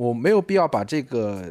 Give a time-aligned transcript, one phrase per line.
[0.00, 1.44] 我没有必要把这个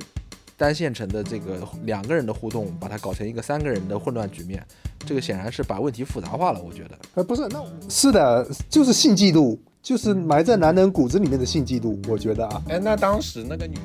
[0.57, 4.66] 单线程的这个两个人的互动，把它搞成一个三个人的混乱局面，
[5.06, 6.59] 这个显然是把问题复杂化了。
[6.59, 11.96] 我觉得，呃，不是，那是的，就是性嫉妒，就是埋在男人骨子里面的性嫉妒。
[12.09, 13.77] 我觉得啊，哎，那当时那个女，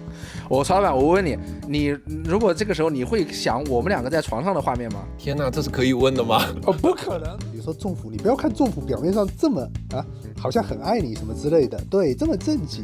[0.49, 1.37] 我曹老板，我问你，
[1.69, 1.95] 你
[2.25, 5.05] 如果这个时候你会想我们两个在床上的画面吗？
[5.19, 6.43] 天哪，这是可以问的吗？
[6.65, 7.37] 哦，不可能。
[7.53, 9.61] 比如说仲甫，你不要看仲甫表面上这么
[9.91, 10.03] 啊，
[10.39, 12.83] 好像很爱你什么之类的，对，这么正经。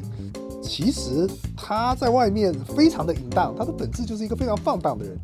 [0.62, 5.18] 其实他在外面非常的淫荡，他的本质就是一个非常放荡的人。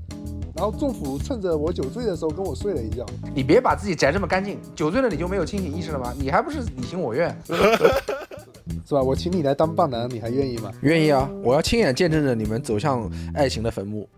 [0.54, 3.04] 然后仲甫趁着我酒醉的时候跟我睡了一觉。
[3.34, 6.14] 你别把自己摘这么干净，酒醉了你就没有清醒意识了吗？
[6.18, 9.02] 你还不是你情我愿， 是吧？
[9.02, 10.72] 我请你来当伴郎，你还愿意吗？
[10.80, 11.30] 愿意啊！
[11.44, 14.08] 我要亲眼见证着你们走向爱情的坟墓。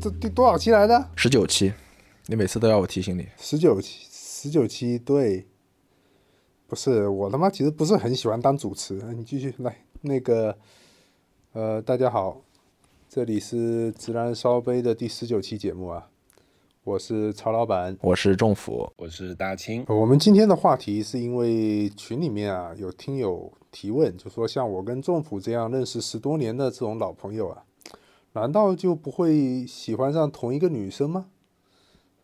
[0.00, 1.08] 这第多少期来的？
[1.14, 1.72] 十九期。
[2.26, 3.24] 你每次都要我提醒你。
[3.38, 5.46] 十九期，十九期，对。
[6.68, 10.56] 不是我他妈其实不是很喜欢当主持，你继续来那个，
[11.52, 12.42] 呃，大家好，
[13.08, 16.08] 这里是直男烧杯的第十九期节目啊，
[16.82, 19.84] 我是曹老板，我是仲甫，我是大清。
[19.86, 27.62] 我们今天的话题是因为群里面啊有听友提问，就说像我跟仲甫这样认识十多年的这种老朋友啊，
[28.32, 31.26] 难道就不会喜欢上同一个女生吗？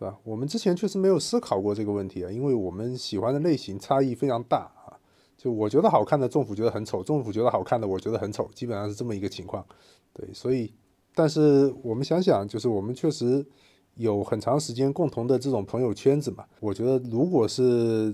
[0.03, 0.19] 是吧？
[0.25, 4.99] 我们之前确实没有思考过这个问题啊，因为我们喜欢的类型差异非常大啊。
[5.37, 9.65] 就我觉得好看的，政府觉得很丑；政府觉得好看的，我觉得很丑，基本上是这么一个情况。
[10.13, 10.73] 对，所以，
[11.15, 13.47] 但是我们想想，就是我们确实
[13.95, 16.45] 有很长时间共同的这种朋友圈子嘛。
[16.59, 18.13] 我觉得，如果是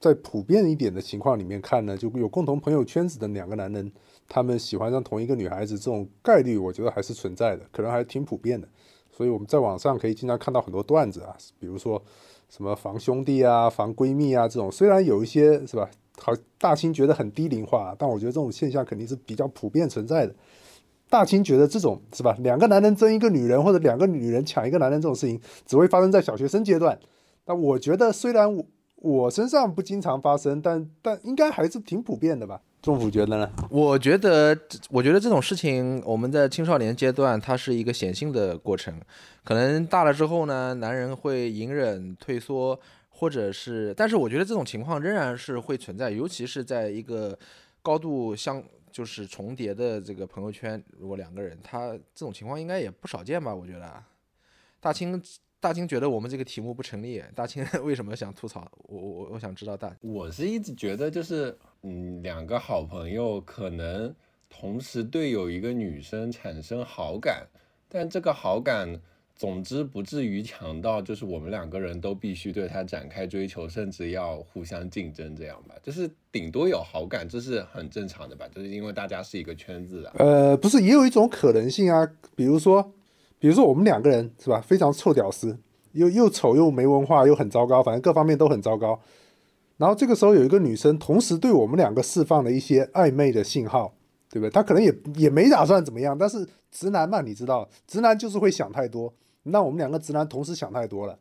[0.00, 3.92] 在普遍一点的情况里面看呢，就有共同朋友圈子的两个男人，
[4.28, 8.66] 他们喜欢上同一个女孩子，这种概率我觉得还是存在的，可能还挺普遍的。
[9.22, 12.02] 所以我们在网上可以经常看到很多段子啊，比如说
[12.48, 20.34] 什么防兄弟啊、防闺蜜啊这种，虽然有一些是吧，好大清觉得很低龄化，但我觉得这种现象肯定是比较普遍存在的。
[21.08, 26.98] 大清觉得这种是吧，两个男人争一个女人，或者两个女人抢一个男人这种事情，只会发生在小学生阶段。
[27.44, 28.64] 但我觉得虽然我
[28.96, 32.60] 我身上不经常发生，但但应该还是挺普遍的吧。
[32.82, 33.50] 政府觉得呢？
[33.70, 34.58] 我觉得，
[34.90, 39.00] 我觉得这种事情，我们在青少年阶段，它是一个显性的过程。
[39.44, 42.78] 可能大了之后呢，男人会隐忍、退缩，
[43.08, 47.38] 或者是，但是我觉得这种情况仍然是会存在，尤其是在一个
[47.80, 48.60] 高度相
[48.90, 53.54] 就是重叠的这个朋友圈，如果两个人，他这种情况应该也不少见吧？
[53.54, 54.02] 我觉得，
[54.80, 55.22] 大清。
[55.62, 57.22] 大清觉得我们这个题目不成立。
[57.36, 58.68] 大清 为什么想吐槽？
[58.88, 59.96] 我我我想知道大。
[60.00, 64.12] 我是一直觉得就是，嗯，两个好朋友可能
[64.50, 67.46] 同时对有一个女生产生好感，
[67.88, 69.00] 但这个好感，
[69.36, 75.76] 总之不至于强到就是我们两个人都必须对她展开追求，甚至要互相竞争这样吧。
[75.80, 78.48] 就是顶多有好感，这是很正常的吧？
[78.52, 80.12] 就是因为大家是一个圈子的。
[80.18, 82.92] 呃，不是，也有一种可能性啊，比如说。
[83.42, 85.58] 比如说我们两个人是吧，非常臭屌丝，
[85.94, 88.96] 又又丑又没文化又很糟糕，反正各方面都很糟糕。
[89.78, 93.92] 然后这个时候有一个女生同时对我们两个释放了一些暧昧的信号，
[94.30, 94.50] 对不对？
[94.50, 99.12] 她可能也也没打算怎么样，但是直男嘛，你知道，直男就是会想太多。
[99.42, 101.18] 那我们两个直男同时想太多了，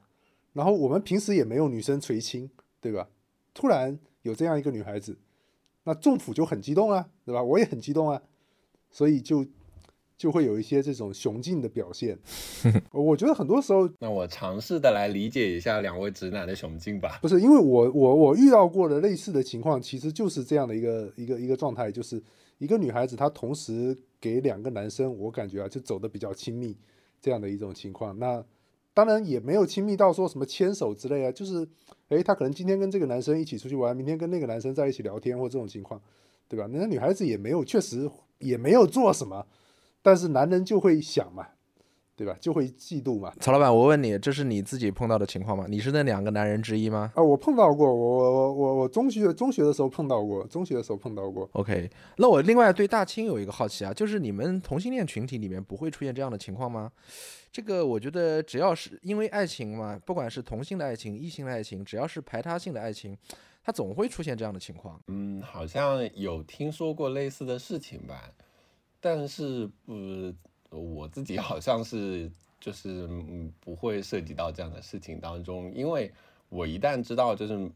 [0.54, 2.48] 然后我们平时也没有女生垂青，
[2.80, 3.08] 对吧？
[3.52, 5.18] 突然有这样一个女孩子，
[5.86, 7.42] 那政府就很激动啊，对吧？
[7.42, 8.22] 我也很激动啊，
[8.92, 9.44] 所以就。
[10.22, 12.16] 就会有一些这种雄竞的表现，
[12.94, 17.18] 我觉得很多时候，那我尝试的来理解一下两位直男的雄竞吧。
[17.24, 22.22] 不是，因为我我我遇到过的类似的情况，其实就是这样的一个一个一个状态，就是
[22.60, 26.78] 一个女孩子她同时给两个男生，我感觉啊就走的比较亲密
[27.20, 28.16] 这样的一种情况。
[28.20, 28.46] 那
[28.94, 31.68] 当然也没有亲密到说什么牵手之类啊，就是
[32.10, 36.00] 诶，她可能今天跟这个男生一起出去玩，明天跟那个男生在一起聊天或这种情况，
[36.48, 36.68] 对吧？
[36.72, 39.44] 那女孩子也没有，确实也没有做什么。
[40.02, 41.48] 但是男人就会想嘛，
[42.16, 42.36] 对吧？
[42.40, 43.34] 就会嫉妒嘛。
[43.40, 45.66] 曹老板，我问你，这是你自己碰到的情况吗？
[45.68, 47.12] 你是那两个男人之一吗？
[47.16, 51.50] 啊，我碰到过，我我我我我中学中学的时候碰到过，中学的时候碰到过。
[51.54, 56.92] OK，那我另外对大清有一个好奇啊，就是你们同性恋群体里面不会出现这样的情况吗？
[57.52, 63.18] 这个我觉得只要是因为爱情嘛，不管是同性的爱情、异性的爱情，只要是排他性的爱情，
[63.64, 64.98] 它总会出现这样的情况。
[65.08, 68.32] 嗯，好像有听说过类似的事情吧。
[69.02, 70.32] 但是不，
[70.70, 76.10] 我自己好像是就是嗯不会涉及到这样的事情当中，因为
[76.48, 77.70] 我一旦知道就是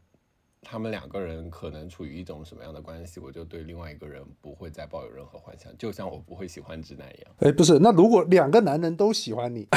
[0.61, 7.31] 他们两个人可能处于一种什么样的关系，我就对另外一个人不会再抱有任何幻想，就像我不会喜欢直男一样。
[7.39, 9.67] 哎，不是，那如果两个男人都喜欢你，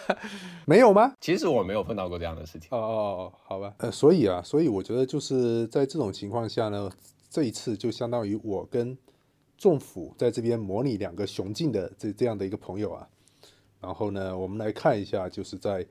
[0.66, 1.14] 没有吗？
[1.20, 2.68] 其实我没有碰到过这样的事情。
[2.70, 3.74] 哦哦哦，好吧。
[3.78, 6.90] 呃，所以啊，所以我觉得就是在这种情况下呢。
[7.34, 8.94] 这一次就相当于我跟
[9.62, 13.08] 仲甫在这边模拟两个雄竞的这这样的一个朋友啊。
[13.80, 15.86] 然后呢，我们来看一下，就是在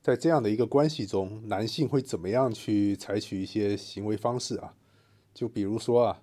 [0.00, 4.72] 在这样的一个关系中，男性会怎么样去采取一些行为方式啊？
[5.34, 6.22] 就比如说啊，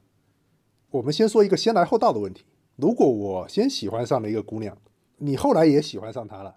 [0.89, 2.45] 我们先说一个先来后到的问题。
[2.77, 4.77] 如果我先喜欢上了一个姑娘，
[5.18, 6.56] 你后来也喜欢上她了，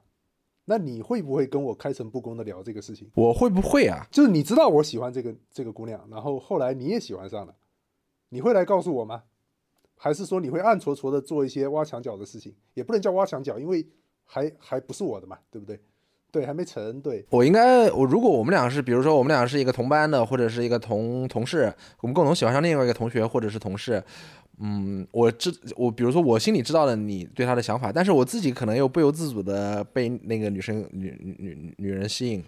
[0.67, 3.11] 那你会不会跟我开诚布公的聊这个事情？
[3.15, 4.07] 我会不会啊？
[4.13, 7.57] 就是你知道我喜欢这个这个姑娘，然后后来你也喜欢上了，
[8.29, 9.25] 你会来告诉我吗？
[9.99, 12.55] 还是说你会暗戳戳的做一些挖墙脚的事情？
[12.73, 13.85] 也不能叫挖墙脚，因为
[14.25, 15.79] 还还不是我的嘛，对不对？
[16.31, 17.01] 对，还没成。
[17.01, 24.05] 对，我应该，我如果我们俩是，比如说我们俩是一个同班的，或者是一个同同事，我们共同喜欢上另外一个同学或者是同事，
[24.59, 32.45] 嗯，我知我比如说我心里知道了你对他的想法，但是我自己可能又不由自主的被那个女生女女女人吸引，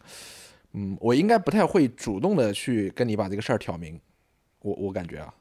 [0.75, 3.99] 嗯，我应该不太会主动的去跟你把这个事儿挑明，
[4.61, 5.35] 我我感觉啊，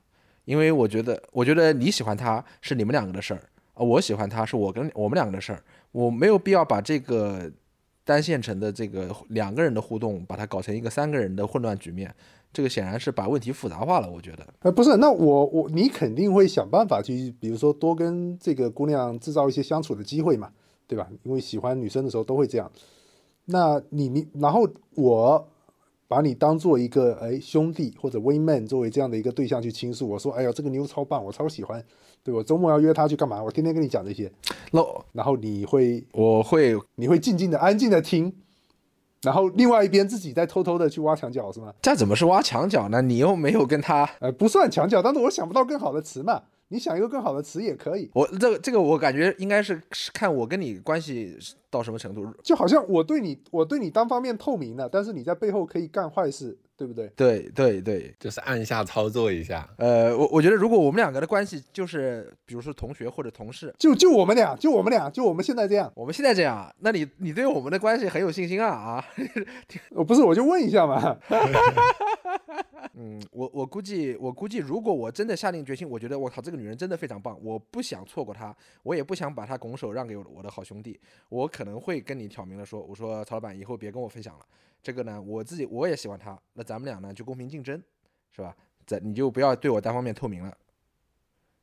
[0.49, 3.41] 因为我觉得我觉得你喜欢他是你们两个的事儿
[3.75, 5.61] 啊，我喜欢他是我跟我们两个的事儿，
[5.91, 7.51] 我没有必要把这个。
[8.05, 12.11] 单线程的这个两个人的互动，把它搞成一个三个人的混乱局面，
[12.51, 14.09] 这个显然是把问题复杂化了。
[14.09, 20.49] 我觉得，呃，不是，那我我你肯定会想办法去，比如说多跟这个姑娘制造一些相处的机会嘛，
[20.87, 21.07] 对吧？
[21.21, 22.71] 因为喜欢女生的时候都会这样。
[23.45, 25.47] 那你你然后我
[26.09, 31.81] 把你当做一个哎兄弟或者 win man 作为这样的一个对象去倾诉，我说哎呀这个妞超棒，我超喜欢。
[32.23, 33.41] 对我周末要约她去干嘛？
[33.41, 34.29] 我天天跟你讲这些，
[34.71, 34.83] 那
[35.13, 38.33] 然后你会，我会，你会静静的、安静的听，
[39.21, 41.71] 然后另外一边自己在偷偷的去挖墙角，是吗？
[41.79, 43.03] 这怎么是挖墙角呢？
[43.03, 46.41] 你又没有跟他，呃，不算墙角，但是我想不到更好的词嘛。
[46.71, 48.11] 你想一个更好的词也可以。
[48.13, 49.81] 我这个这个我感觉应该是
[50.13, 51.35] 看我跟你关系
[51.69, 56.57] 到什么程度，就好像我对你，我对你单方面透明了，但是你在背后可以干坏事。
[56.79, 57.11] 对不对？
[57.13, 59.69] 对对对，就是按下操作一下。
[59.75, 69.05] 呃，我我觉得如果我们两个的关系就是，比如说同学或者同事，就就我们俩，就我们俩，就我们现在这样，我们现在这样，那你你对我们的关系很有信心啊啊？
[69.91, 71.17] 我不是，我就问一下嘛。
[72.95, 80.97] 嗯，我我估计我估计，如果我真的下定决心，我觉得我靠，这个女人真的非常棒，我不想错过她，我也不想把她拱手让给我我的好兄弟，
[81.29, 84.45] 我可能会跟你挑明了说，我说曹老板以后别跟我分享了。
[84.81, 87.83] 这个呢，我自己我也喜欢他，那咱们俩呢就公平竞争，
[88.31, 88.55] 是吧？
[88.85, 90.57] 在你就不要对我单方面透明了。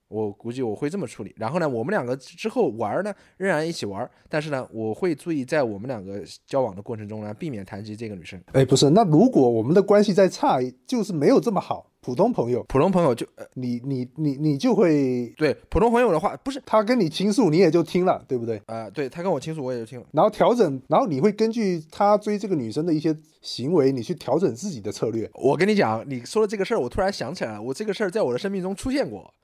[0.08, 8.40] 我估计我会这么处理，然后呢，我们两个之后玩呢，仍然一起玩，但是呢，我会注意在我们两个交往的过程中呢，避免谈及这个女生。
[8.52, 18.62] 哎，不是，那如果我们的关系再差，就是没有这么好，普通朋友，普通朋友就呃你你你你就会对普通朋友的话，不是他跟你倾诉，你也就听了，对不对？
[18.66, 25.28] 啊，对他跟我倾诉，我也就听了，然后调整，然后你会根据他追这个女生的一些行为，你去调整自己的策略。
[25.34, 29.34] 我跟你讲，你说的这个事儿，我突然想起来了，我这个事儿在我的生命中出现过。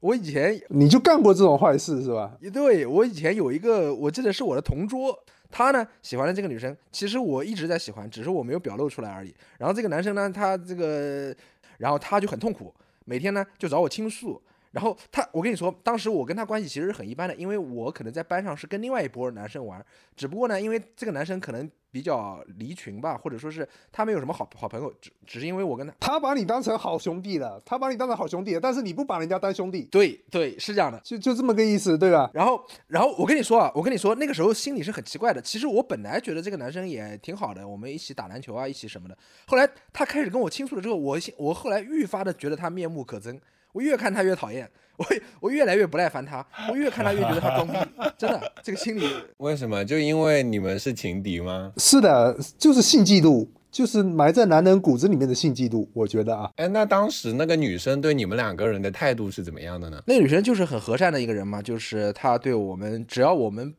[0.00, 2.36] 我以前你就干过这种坏事是吧？
[2.52, 5.18] 对，我以前有一个，我记得是我的同桌，
[5.50, 9.34] 他呢喜欢的这个女生，其实我一直在喜欢，只是我没有表露出来而已。
[9.58, 11.34] 然后这个男生呢，他这个，
[11.78, 12.72] 然后他就很痛苦，
[13.04, 14.40] 每天呢就找我倾诉。
[14.72, 19.84] 然后他，我跟你说，当时我跟他关系其实是很一般的，因为我可能在班上是跟另外一波男生玩，
[20.14, 32.30] 只不过呢，因为这个男生可能比较离群吧，或者说是他没有什么好好朋友，只只是因为我跟他，他把你当成好兄弟了，他把你当成好兄弟，但是你不把人家当兄弟，对对，是这样的，就就这么个意思，对吧？
[32.34, 39.16] 然后然后我跟你说啊，我跟你说，那个时候心里是很奇怪的，其实我本来觉得这个男生也挺好的，我们一起打篮球啊，一起什么的。
[39.46, 43.40] 后来他开始跟我倾诉了之后，我我后来愈发的觉得他面目可憎。
[43.78, 45.06] 我越看他越讨厌，我
[45.38, 47.74] 我越来越不耐烦他，我越看他越觉得他装逼，
[48.18, 49.84] 真的，这个心理为什么？
[49.84, 51.72] 就因为你们是情敌吗？
[51.78, 56.50] 是的，就是性嫉妒，就是埋在男人骨子里面的性嫉妒，我觉得啊。
[56.56, 60.02] 哎，那当时那个女生对你们两个人的态度是怎么样的呢？
[60.08, 63.72] 那个女生就是很和善的一个人嘛，就是她对我们，只要我们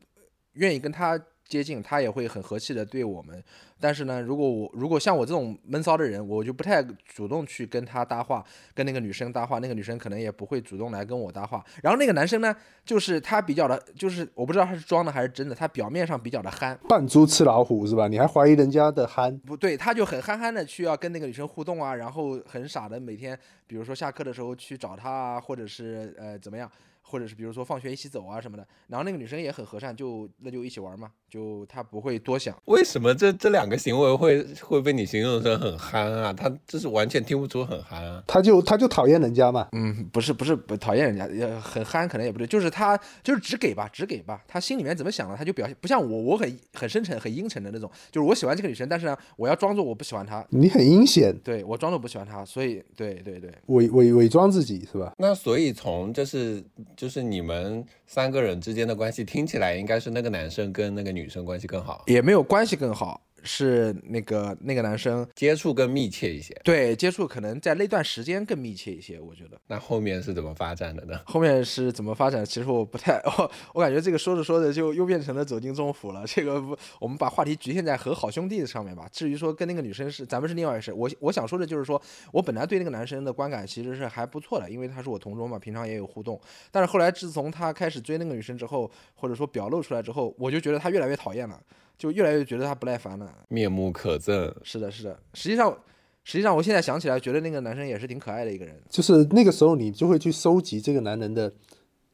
[0.54, 3.44] 愿意跟她接近，他也会很和气的对我们。
[3.82, 11.66] 但是呢，如果我如果像我这种闷骚的人，我就不太主动去跟他搭话，跟那个女生搭话，那个女生可能也不会主动来跟我搭话。
[11.82, 18.08] 然后那个男生呢，就是他比较的，就是我不知道他是装的还是真的，他表面上比较的憨，扮猪吃老虎是吧？
[18.08, 19.36] 你还怀疑人家的憨？
[19.40, 26.70] 不对，他就很憨憨的去要跟那个女生互动啊，然后很傻的每天，比如说下课的时候去找她啊，或者是呃怎么样。
[27.02, 32.56] 或者是比如说放学一起走啊什么的，然后那个女生也很和善，就那就一起玩嘛，就他不会多想。
[32.66, 36.34] 为什么这这两个行为会会被你形容成很憨啊？
[36.34, 38.24] 他就是完全听不出很憨啊。
[38.26, 55.14] 他就他就讨厌人家嘛，嗯，不是不是不讨厌人家，也很憨，可能也不对，就是他就是只给吧，只给吧，他心里面怎么想的，他就表现不像我，我很很深沉、很阴沉的那种，就是我喜欢这个女生，但是呢，我要装作我不喜欢她，你很阴险，对我装作不喜欢她，所以对对对，伪伪伪装自己是吧？
[55.18, 56.64] 那所以从就是
[56.96, 66.54] 就是你们三个人之间的关系听起来，应该是那个男生跟那个女女生关系更好，也没有关系更好，是那个那个男生接触更密切一些。
[66.64, 69.60] 对接触可能在那段时间更密切一些，我觉得。
[69.68, 71.20] 那后面是怎么发展的呢？
[71.26, 72.46] 后面是怎么发展？
[72.46, 76.24] 其实我不太， 我我感觉这个说着说着就又变成了走进中府了。
[76.28, 79.08] 这个不，我们把话题局限在和好兄弟上面吧。
[79.12, 80.92] 至于说跟那个女生是，咱们是另外一事。
[80.94, 86.40] 我我想说的就是说，我本来对那个男生的观感其实是还不错的，因为他是我同桌嘛，平常也有互动。
[86.72, 91.60] 但是后来自从他开始追那个女生之后，或者说表露出来之后，我就觉得他越来越讨厌了，
[92.00, 93.32] 就越来越觉得他不耐烦了。
[93.50, 95.20] 面目可憎，是的，是的。
[95.34, 95.78] 实际上，
[96.24, 98.74] 实际上我现在想起来，觉得那个男生也是挺可爱的一个人。
[98.90, 101.52] 就是那个时候你就会去收集这个男人的，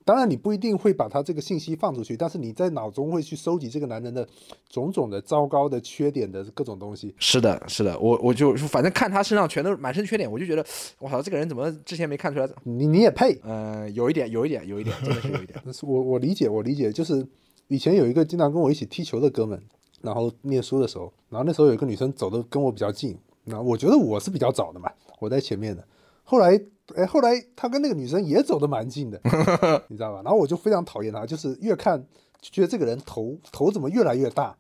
[0.04, 4.28] 当然你不一定会把他这个信息放出去，但是你在脑中会去收集这个男人的
[4.70, 7.14] 种种的糟糕的缺点的各种东西。
[7.20, 10.66] 是的，是的，我我就反正看他身上全都是满身缺点，我就觉得，
[10.98, 12.50] 我操，这个人怎么之前没看出来？
[12.64, 13.40] 你你也配？
[13.44, 15.60] 嗯、有一点，有一点，有一点，真的是有一点。
[15.66, 17.26] 但是我我理解，我理解，就是
[17.68, 19.62] 以前有一个经常跟我一起踢球的哥们，
[20.02, 25.84] 然后念书的时候，然后那时候有一个女生走的跟我比较近，那我觉得我是比较早的嘛，我在前面的。
[26.24, 26.60] 后来，
[26.96, 29.20] 哎，后来他跟那个女生也走得蛮近的，
[29.88, 30.22] 你知道吧？
[30.24, 32.00] 然后我就非常讨厌他，就是越看
[32.42, 34.56] 就觉得这个人头头怎么越来越大，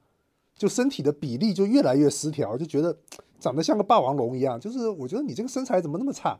[0.55, 2.95] 就身体的比例就越来越失调，就觉得
[3.39, 4.59] 长得像个霸王龙一样。
[4.59, 6.39] 就是我觉得你这个身材怎么那么差？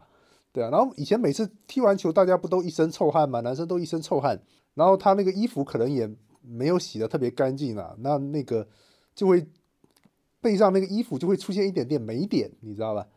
[0.52, 3.42] 对啊，然后以前每次踢完球，大家不都一身臭汗吗？
[3.42, 4.40] 男生都一身臭汗，
[4.76, 6.10] 然后他那个衣服可能也
[6.48, 8.68] 没有洗的特别干净啊，那那个
[9.14, 9.46] 就会
[10.42, 13.08] 背上那个衣服就会出现一点点霉点，你知道吧？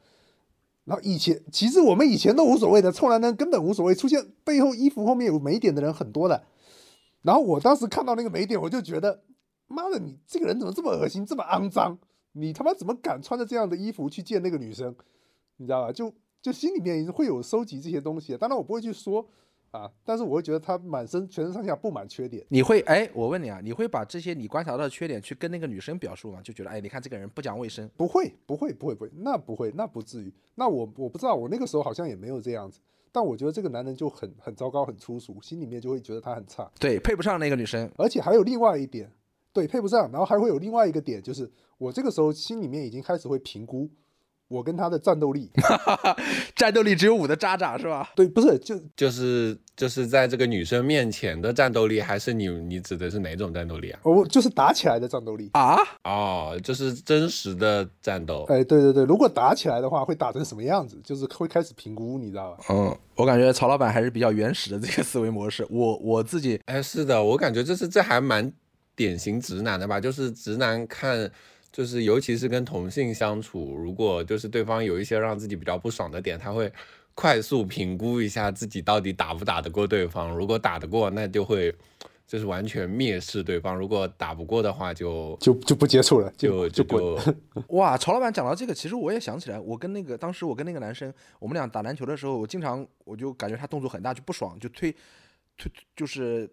[0.85, 6.45] 然后以前其实我们以前都无所谓的，臭男人根本无所谓，出现背后衣服后面有霉点的人很多的。
[7.21, 9.23] 然后我当时看到那个霉点，我就觉得，
[9.67, 11.99] 妈的，你这个人怎么这么恶心，这么肮脏？
[12.33, 14.95] 你他妈怎么敢穿着这样的衣服去见那个女生？
[15.57, 15.93] 你知道吧？
[15.93, 19.29] 就就心里面会有收集这些东西，当然我不会去说
[19.71, 22.45] 啊，但是我会觉得他满身全身上下布满缺点。
[22.49, 26.41] 你会哎，我问你啊，你会把这些你观察到的缺点去跟那个女生表述吗？
[26.43, 30.33] 就觉得哎，你看这个人不讲卫生，不会，不会，不会，不会，那不会，那不至于。
[30.55, 32.81] 那我我不知道，我那个时候好像也没有这样子。
[33.11, 36.71] 但我觉得这个男人就很很糟糕，很粗俗，心里面就会觉得他很差。
[36.79, 37.91] 对，配不上那个女生。
[37.97, 39.11] 而且还有另外一点，
[39.53, 40.11] 对，配不上。
[40.13, 43.89] 然后还会有另外一个点，就是我这个时候心里面已经开始会评估
[44.49, 45.51] 我跟他的战斗力。
[46.57, 48.11] 战斗力只有五的渣渣是吧？
[48.17, 54.01] 对，不是，就就是就是在这个女生面前的战斗力，还是你你指的是哪种战斗力啊？
[54.03, 55.51] 我就是打起来的战斗力。
[55.53, 58.45] 啊，哦，就是真实的战斗。
[58.49, 61.01] 哎，对对对，如果打起来的话，会打成什么样子？
[61.05, 62.65] 就是会开始评估，你知道吧？
[62.71, 65.67] 嗯，我感觉曹老板还是比较原始的这个思维模式。
[65.71, 68.51] 我我自己哎，是的，我感觉这是这还蛮
[68.97, 70.01] 典型直男的吧？
[70.01, 71.31] 就是直男看，
[71.79, 76.73] 就是尤其是跟同性相处，如果就是对方有一些让自己比较不爽的点，他会
[77.15, 80.37] 快速评估一下自己到底打不打得过对方。
[80.37, 81.73] 如果打得过，那就会
[82.27, 87.01] 就是完全蔑视对方；如果打不过的话就，就就不接触了，就就滚。
[87.01, 87.35] 就
[87.77, 94.93] 哇，曹老板讲到这个，其实我也想起来，我跟那个当时我跟那个男生，我们俩打篮球的时候，我经常我就感觉他动作很大，就不爽，就推
[95.57, 96.51] 推就是。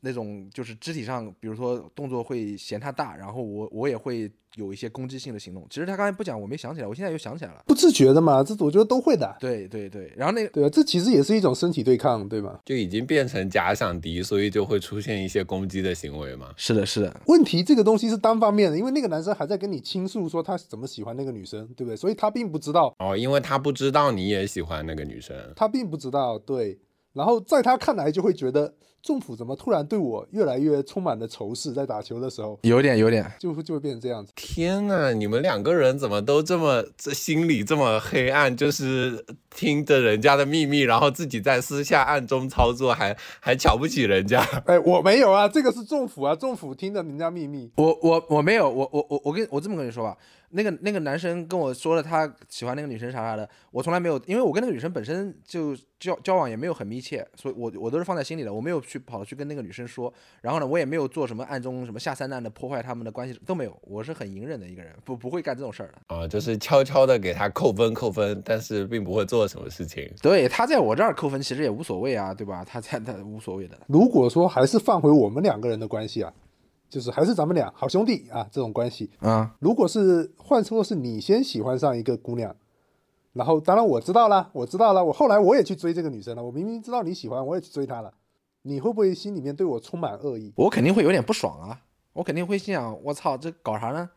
[0.00, 5.66] 那种就是肢体上，比如说动作会嫌他大，然后我我也会有一些攻击性的行动。
[5.70, 7.62] 其实他刚才不讲，我没想起来，我现在又想起来了。
[7.66, 9.36] 不自觉的嘛，这我觉得都会的。
[9.40, 12.60] 对对对，然后那个对啊，这其实也是一种身体对抗，对吧？
[12.64, 16.52] 就已经变成假想敌，所以就会出现一些攻击的行为嘛。
[16.56, 21.96] 是的，是的，问题这个东西是单方面的，因为那个男生还在跟你倾诉说他怎么喜欢那个女生，对不对？
[21.96, 25.36] 所以他并不知道，哦，因为他不知道你也喜欢那个女生。
[25.56, 26.78] 他并不知道，对。
[27.14, 33.30] 然后在他看来就会觉得仲甫怎么突然对我越来越充满了仇视，在打球的时候有点有点。
[33.38, 34.32] 就会就会变成这样子。
[34.36, 38.56] 天呐，你们两个人怎么都这么这心里这么黑暗？
[38.56, 44.40] 就是听着人家的秘密，然后自己在私下暗中操作，还还瞧不起人家。
[44.66, 47.72] 哎，我没有啊，这个是仲甫啊，仲甫听着人家秘密。
[47.74, 50.16] 我我我没有，我我我我跟我这么跟你说吧，
[50.54, 66.14] 那个那个男生跟我说了他喜欢那个女生啥啥的，我从来没有，因为我跟那个女生本身就交交往也没有很密切，所以我我都是放在心里的，我没有去跑去跟那个女生说，然后呢，我也没有做什么暗中什么下三滥的破坏他们的关系都没有，我是很隐忍的一个人，不不会干这种事儿的。
[66.14, 70.10] 啊，就是悄悄的给他扣分扣分，但是并不会做什么事情。
[70.20, 72.62] 对他在我这儿扣分其实也无所谓啊，对吧？
[72.64, 73.78] 他在他无所谓的。
[73.86, 76.32] 如果说还是放回我们两个人的关系啊，
[76.92, 79.08] 就是还是咱们俩好兄弟啊这种关系。
[79.20, 82.54] 啊，如果是换作是你先喜欢上一个姑娘，
[83.32, 88.12] 然后当然我知道了，我知道了，我后来我也去追这个女生了，我明明知道你喜欢，我也去追她了，
[88.60, 90.52] 你会不会心里面对我充满恶意？
[90.54, 91.80] 我肯定会有点不爽啊，
[92.12, 94.10] 我肯定会心想，我操，这搞啥呢？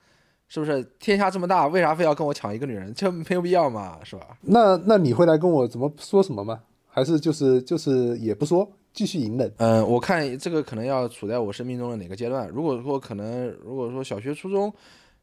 [0.49, 2.93] 是不是天下这么大，为啥非要跟我抢一个女人？
[2.93, 4.37] 这没有必要嘛，是吧？
[4.41, 6.59] 那那你会来跟我怎么说什么吗？
[6.87, 9.53] 还是就是就是也不说，继续隐忍？
[9.57, 12.47] 嗯，我看这个可能要处在我生命中的哪个阶段。
[12.49, 14.73] 如果说可能，如果说小学、初中，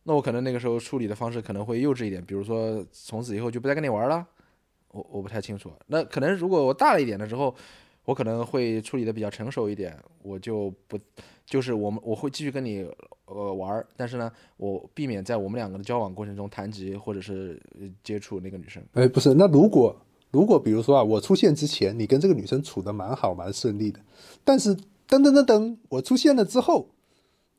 [0.05, 4.25] 那我可能那个时候处理的方式可能会幼稚一点，比如说从此以后就不再跟你玩了。
[4.91, 5.73] 我我不太清楚。
[5.87, 7.55] 那可能如果我大了一点的时候，
[8.05, 10.99] 我可能会处理的比较成熟一点，我就不
[11.47, 12.87] 就是我们我会继续跟你
[13.25, 18.83] 呃玩儿，但是呢，我避免在我们两个的交往过程中谈及或者是呃接触那个女生。
[18.93, 19.97] 哎，不是，那如果
[20.33, 24.01] 如果比如说啊，我出现之前，你跟这个女生处的蛮好，蛮顺利的，
[24.43, 26.89] 但是噔噔噔噔，我出现了之后，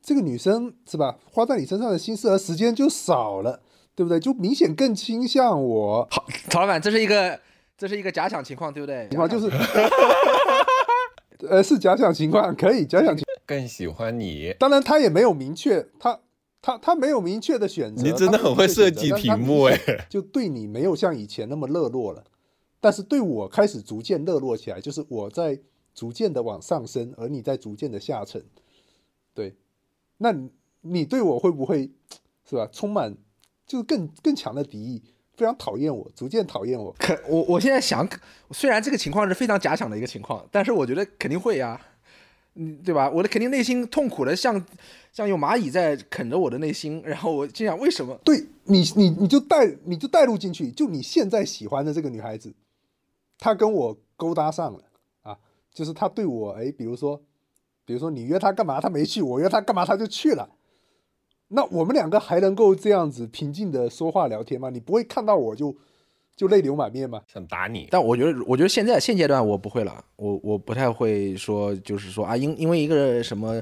[0.02, 3.60] 这个女生是吧，花在你身上的心思和时间就少了，
[3.94, 4.18] 对不对？
[4.18, 7.40] 就明显更倾向我，好，曹老板，这是一个
[7.78, 9.06] 这是一个假想情况，对不对？
[9.08, 9.48] 情况就是，
[11.48, 13.24] 呃，是假想情况，可以假想情。
[13.46, 16.18] 更喜欢你，当然他也没有明确，他
[16.62, 18.02] 他他没有明确的选择。
[18.02, 19.78] 你真的很会设计题目哎，
[20.08, 22.24] 就对你没有像以前那么热络了，
[22.84, 25.58] 但是对我开始逐渐热络起来，就是我在
[25.94, 28.44] 逐渐的往上升，而你在逐渐的下沉。
[29.32, 29.54] 对，
[30.18, 30.50] 那你
[30.82, 31.90] 你对我会不会
[32.46, 32.68] 是吧？
[32.70, 33.16] 充满
[33.66, 35.02] 就是更更强的敌意，
[35.34, 36.94] 非常讨厌我，逐渐讨厌我。
[36.98, 38.06] 可我我现在想，
[38.50, 41.80] 虽然这个情况是非常假想的一个情况，但是我觉得肯定会呀，
[42.56, 43.08] 嗯，对吧？
[43.08, 44.62] 我的肯定内心痛苦的像
[45.10, 48.14] 像有蚂蚁在啃着我的内心，然后我心想为什么？
[48.22, 52.52] 对你，你你就带你就带入进去，就你现在喜欢的这个女孩子，
[53.44, 54.80] 她跟我勾搭上了
[55.20, 55.36] 啊，
[55.70, 57.20] 就是他对我，哎，比如说，
[57.84, 60.48] 比如说你约他干嘛，他没去；我约他干嘛，他就去了。
[61.48, 64.70] 那我们两个还能够这样子平静的说话聊天吗？
[64.70, 65.76] 你不会看到我就
[66.34, 67.20] 就泪流满面吗？
[67.26, 73.60] 想打你，但我觉得，我觉得现在现阶段我不会了，我我不太会说，就是说啊，因因为一个什么，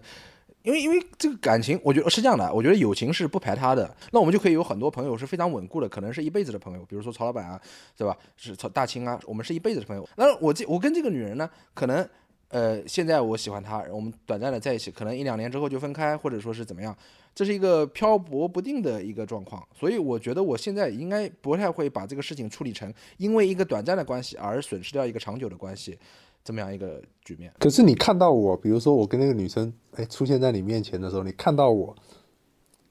[0.62, 7.61] 因为因为这个感情，我觉得是这样的，我觉得友情是不排他的，那我们就可以有很多朋友是非常稳固的，可能是一辈子的朋友，比如说曹老板啊，
[7.97, 8.16] 对吧？
[8.37, 10.09] 是曹大清啊，我们是一辈子的朋友。
[10.16, 12.09] 那我这我跟这个女人呢，可能
[12.49, 16.97] 呃现在我喜欢她，我们短暂的在一起，可能一两年之后就分开，或者说是怎么样。
[17.34, 25.99] 这是一个漂泊不定的一个状况，所以我觉得我现在应该不太会把这个事情处理成因为一个短暂的关系而损失掉一个长久的关系，
[26.45, 27.52] 这么样一个局面。
[27.59, 31.95] 可是你看到我，比如说我跟那个女生，哎，出现在你面前的时候，你看到我，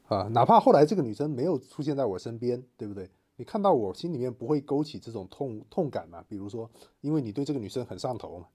[0.07, 3.09] 啊，哪怕后来这个女生没有出现在我身边，对不对？
[3.37, 6.23] 你看到我心里面不会勾起这种痛痛感嘛？
[6.27, 6.69] 比如说，
[7.01, 8.45] 因为你对这个女生很上头嘛，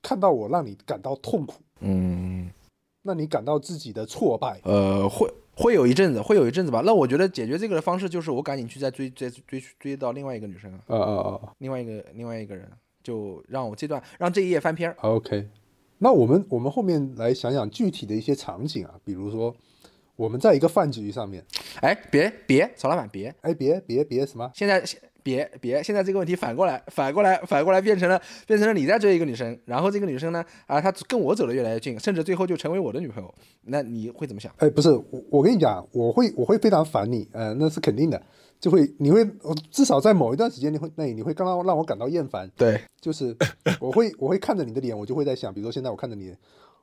[0.00, 2.50] 看到我让你感到痛苦，嗯。
[3.02, 4.60] 那你感到自己的挫败？
[4.62, 6.82] 呃，会会有一阵子，会有一阵子吧。
[6.84, 11.54] 那我觉得解决这个的方式就是我赶紧去再追追追追到另外一个女生啊，啊啊啊！
[11.56, 12.70] 另外一个另外一个人，
[13.02, 14.96] 就让我这段让这一页翻篇儿。
[15.00, 15.48] OK，
[15.98, 19.54] 那我们我们后面来想想具体的一些场景啊，比如说
[20.16, 21.44] 我们在一个饭局上面，
[21.80, 24.50] 哎，别别，曹老板别，哎，别别别什么？
[24.54, 24.82] 现在
[25.22, 33.34] 别别，现在这个问题反过来，反过来，反过来变成了变成了你在追一个女生，然后这个女生呢，啊，她跟我走的越来越近，甚至最后就成为我的女朋友，
[33.64, 34.50] 那你会怎么想？
[34.56, 38.20] 哎，不是我，我跟你讲，我会我会非常烦你，呃，那是肯定的，
[38.60, 39.26] 就会你会
[39.70, 43.34] 至少在某一段时间你会内你会刚刚让我感到厌烦，对，就是
[43.80, 46.34] 我会 我会看着你的脸，我就会在想，比如说现在我看着你，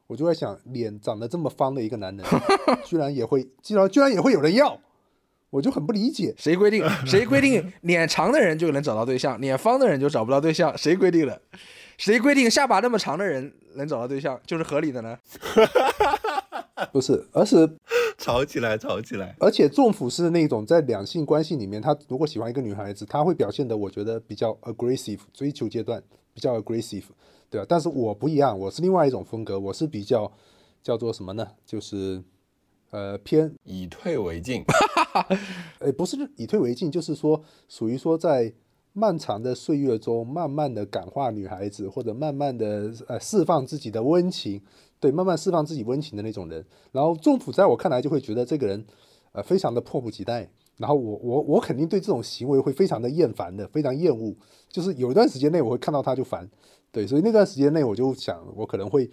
[0.08, 2.26] 我就在想，脸长得这么方的一个男人，
[2.84, 4.80] 居然也会居然居然也会有人要，
[5.52, 6.34] 我就很不理解。
[6.38, 10.76] 谁规定谁规定脸长的人就能找到对象，脸方的人就找不到对象？
[10.78, 11.42] 谁规定的？
[11.98, 15.18] 谁规定下巴那么长的人能找到对象就是合理的呢？
[16.94, 17.68] 不是，而是
[18.20, 19.36] 吵起来，吵起来。
[19.40, 26.02] 而且仲甫是那种在两性关系里面，他如果喜欢一个女孩子，他会表现的，我觉得比较 aggressive，追求阶段
[26.34, 27.04] 比较 aggressive，
[27.50, 27.66] 对吧？
[27.70, 30.32] 但是我不一样，我是另外一种风格，我是比较
[30.82, 31.48] 叫做什么呢？
[31.66, 32.24] 就是
[32.90, 34.64] 呃偏以退为进，
[35.80, 38.52] 呃不是以退为进，就是说属于说在
[38.94, 44.60] 漫长的岁月中，慢慢的感化女孩子，或者慢慢的呃释放自己的温情，
[45.00, 46.66] 对，慢慢释放自己温情的那种人。
[46.92, 48.86] 然后仲甫在我看来就会觉得这个人
[49.32, 50.50] 呃非常的迫不及待。
[50.78, 54.36] 然后我我我肯定对这种行为会非常的厌烦的，非常厌恶。
[54.70, 56.48] 就是有一段时间内我会看到他就烦，
[56.92, 59.10] 对，所以那段时间内我就想，我可能会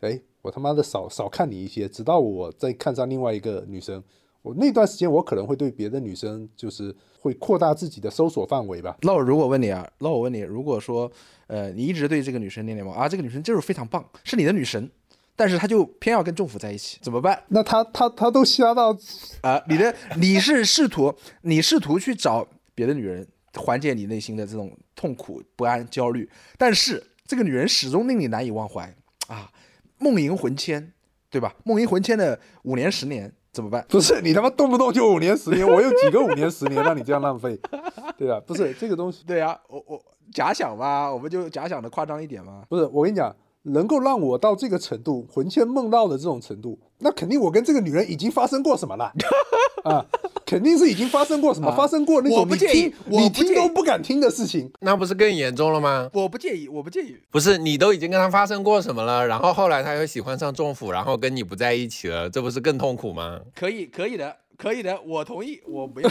[0.00, 4.02] 哎，我他妈的少少看你一些，直到我再看上另外一个女生，
[4.42, 8.96] 我那段时间我可能会对别的女生就是会扩大自己的搜索范围吧。
[9.02, 11.08] 那我如果问你啊，那我问你，如果说
[11.46, 14.90] 呃你一直对这个女生念念不忘啊，这个女生就是非常棒，是你的女神，
[15.36, 17.40] 但是他就偏要跟政府在一起，怎么办？
[17.48, 18.96] 那他他他都瞎到
[19.42, 28.94] 啊，你的你是试图 你试图去找别的女人缓解你内心的这种痛苦、不安、焦虑，但是这个女人始终令你难以忘怀
[29.28, 29.50] 啊，
[29.98, 30.92] 梦萦魂牵，
[31.30, 31.54] 对吧？
[31.64, 33.84] 梦萦魂牵的五年、十年怎么办？
[33.88, 37.58] 不是你他妈动不动就五年十年，我有几个五年十年让你这样浪费，
[38.16, 38.40] 对吧？
[38.46, 42.64] 不是这个东西，对呀、我我假想吧，我们就假想的夸张一点嘛。
[42.68, 43.34] 不是我跟你讲，
[43.66, 49.12] 能够让我到这个程度魂牵梦绕的这种程度，那肯定我跟这个女人已经发生过什么了
[49.84, 50.04] 啊，
[50.44, 54.70] 肯定是已经发生过什么，啊发生过那种你我不介意听你听都不敢听的事情。
[54.80, 56.08] 那不是更严重了吗？
[56.12, 57.16] 我不介意，我不介意。
[57.30, 63.40] 不是，你都已经跟他发生过什么了，然后后来他又喜欢上政府，然后跟你不在一起了，这不是更痛苦吗？
[63.54, 66.10] 可以，可以的，可以的，我同意，我没有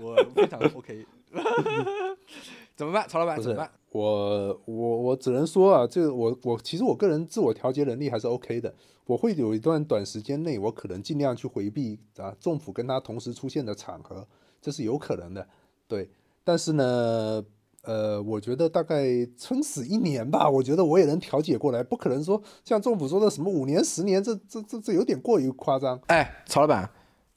[0.00, 1.06] 我非常 OK。
[2.80, 3.38] 怎么办，曹老板？
[3.38, 3.70] 怎么办？
[3.92, 8.74] 我我我只能说啊，这个我我其实我个人自我调节能力还是 OK 的。
[9.04, 14.26] 我会有一段短时间内，我可能尽量去回避啊政府跟他同时出现的场合，
[14.62, 15.46] 这是有可能的。
[15.86, 16.08] 对，
[16.42, 17.44] 但是呢，
[17.82, 19.04] 呃，我觉得大概
[19.36, 26.00] 撑死一年吧，我觉得我也能调节过来，不可能说像政府说的什么五年、十年，这这这这有点过于夸张。
[26.06, 26.90] 哎，曹老板，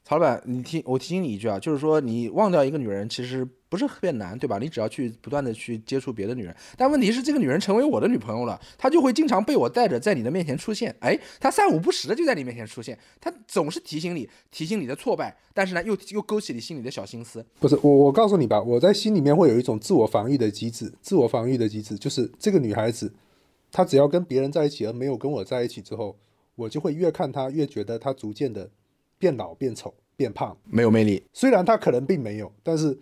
[0.04, 4.58] 曹老板，你听我提醒你一句啊，就是说你忘掉一个女人其实不是特别难，对吧？
[4.58, 23.10] 你只要去不断的去接触别的女人，但问题是这个女人成为我的女朋友了，她就会经常被我带着在你的面前出现，哎，她三五不时的就在你面前出现，她总是提醒你，提醒你的挫败，但是呢又又勾起你心里的小心思，不是我，我告诉你吧，我在心里面会有一种自我防御的机制，自我防御的机制就是这个女孩子，
[23.72, 26.18] 她只要跟别人在一起而没有跟我在一起之后，
[26.56, 28.70] 我就会越看她越觉得她逐渐的
[29.24, 30.54] 变老、变丑、变胖。
[30.66, 31.24] 没有魅力。
[31.32, 32.98] 虽然她可能并没有，但是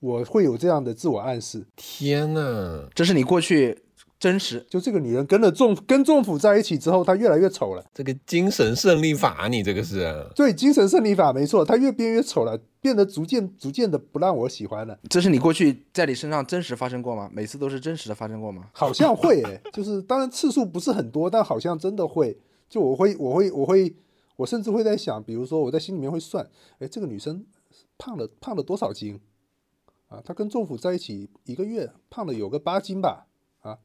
[0.00, 3.78] 我会有这样的自我暗示，天呐，这是你过去
[4.18, 7.84] 真实就这个女人跟了仲跟仲甫在一起之后，她越来越丑了。
[7.94, 14.98] 这个精神胜利法，你这个是对，精神胜利法没错，她越变越丑了，变得逐渐逐渐的不让我喜欢了。
[15.08, 17.30] 这是你过去在你身上真实发生过吗？
[17.32, 18.64] 每次都是真实的发生过吗？
[18.72, 22.36] 好像会诶、 就是当然次数不是很多，但好像真的会。
[22.68, 23.92] 就我会，我会，我会，
[24.42, 26.44] 我甚至会在想，比如说我在心里面会算，
[26.80, 27.44] 哎，这个女生
[27.96, 29.20] 胖了胖了多少斤
[30.08, 30.20] 啊？
[30.24, 33.28] 她跟政府在一起一个月，胖了有个八斤吧？
[33.60, 33.78] 啊，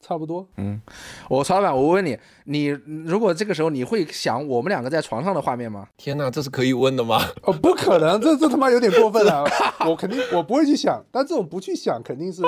[0.00, 0.48] 差不多。
[0.56, 0.80] 嗯
[1.28, 5.88] 我曹老板，我问你，你如果这个时候你会想我们两个在床上的画面吗？
[5.96, 7.20] 天呐，这是可以问的吗？
[7.42, 9.44] 哦，不可能，这这他妈有点过分了。
[9.88, 12.40] 我肯定我不会去想，但这种不去想肯定是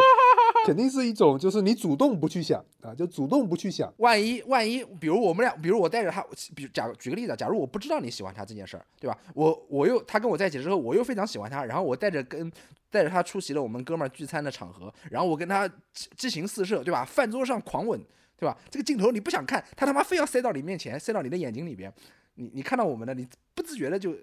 [0.67, 3.93] 肯定是一种，就是你主动不去想啊，就主动不去想。
[3.99, 6.25] 万一万一，比如我们俩，比如我带着他，
[6.55, 9.17] 比如假举个例子，假如我不知道你喜欢他这件事儿，对吧？
[9.35, 12.51] 我我又他跟我在一起之后，我又非常喜欢他，然后我带着跟
[12.91, 15.71] 带着他出席了我们哥们儿聚餐的场合，然后我跟他
[16.17, 17.05] 激情四射，对吧？
[17.05, 18.01] 饭桌上狂吻，
[18.39, 18.57] 对吧？
[18.71, 21.93] 这个镜头你不想看，他他妈非要塞到你面前，塞到你的眼睛里边，
[22.37, 24.15] 你你看到我们的，你不自觉的就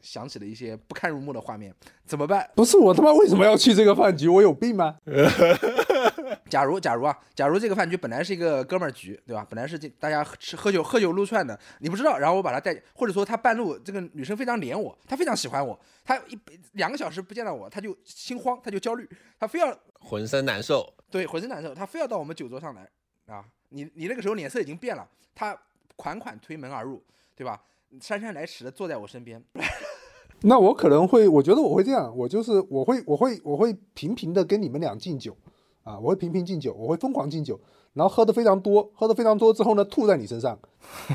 [0.00, 2.48] 想起了一些不堪入目的画面，怎么办？
[2.54, 4.28] 不是我他妈为什么要去这个饭局？
[4.28, 4.98] 我有病吗？
[6.50, 9.46] 假如假如啊，假如这个饭局本来是一个哥们儿局，对吧？
[9.48, 16.38] 本来是这大家喝吃喝酒喝酒撸串的，你不知道，然后我把他带，或者说他半路这个女生非常黏我，她非常喜欢我，她一
[16.72, 20.92] 两个小时不见到我，她就心慌，她就焦虑，她非要浑身难受。
[21.10, 22.88] 对浑身难受，她非要到我们酒桌上来
[23.26, 23.44] 啊！
[23.68, 25.56] 你你那个时候脸色已经变了，她
[26.00, 27.02] 款款推门而入，
[27.36, 27.60] 对吧？
[28.00, 29.44] 姗姗来迟的坐在我身边，
[30.42, 35.36] 那我可能会，我觉得我会这样，我就是我会我会我会频频的跟你们俩敬酒
[35.82, 37.60] 啊，我会频频敬酒，我会疯狂敬酒，
[37.92, 40.58] 然后喝的非常多，喝的非常多之后呢，吐在你身上。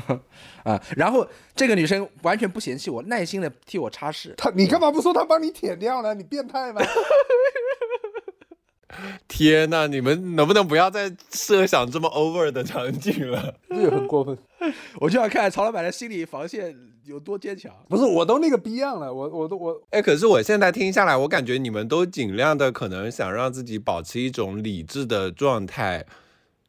[0.62, 6.14] 啊，然后这个女生完全不嫌弃我，耐心的替我擦拭，她你干嘛不说她帮你舔掉呢？
[6.14, 6.80] 你变态吗？
[9.26, 13.54] 天呐，你们能不能不要再设想这么 over 的场景了？
[13.68, 14.36] 这也很过分。
[15.00, 17.72] 我就要看曹老板的心理防线有多坚强。
[17.88, 26.04] 不是，我都那个逼样了，我我都我哎，可是我现在听下来，我感觉你们都尽量的可能想让自己保持一种理智的状态，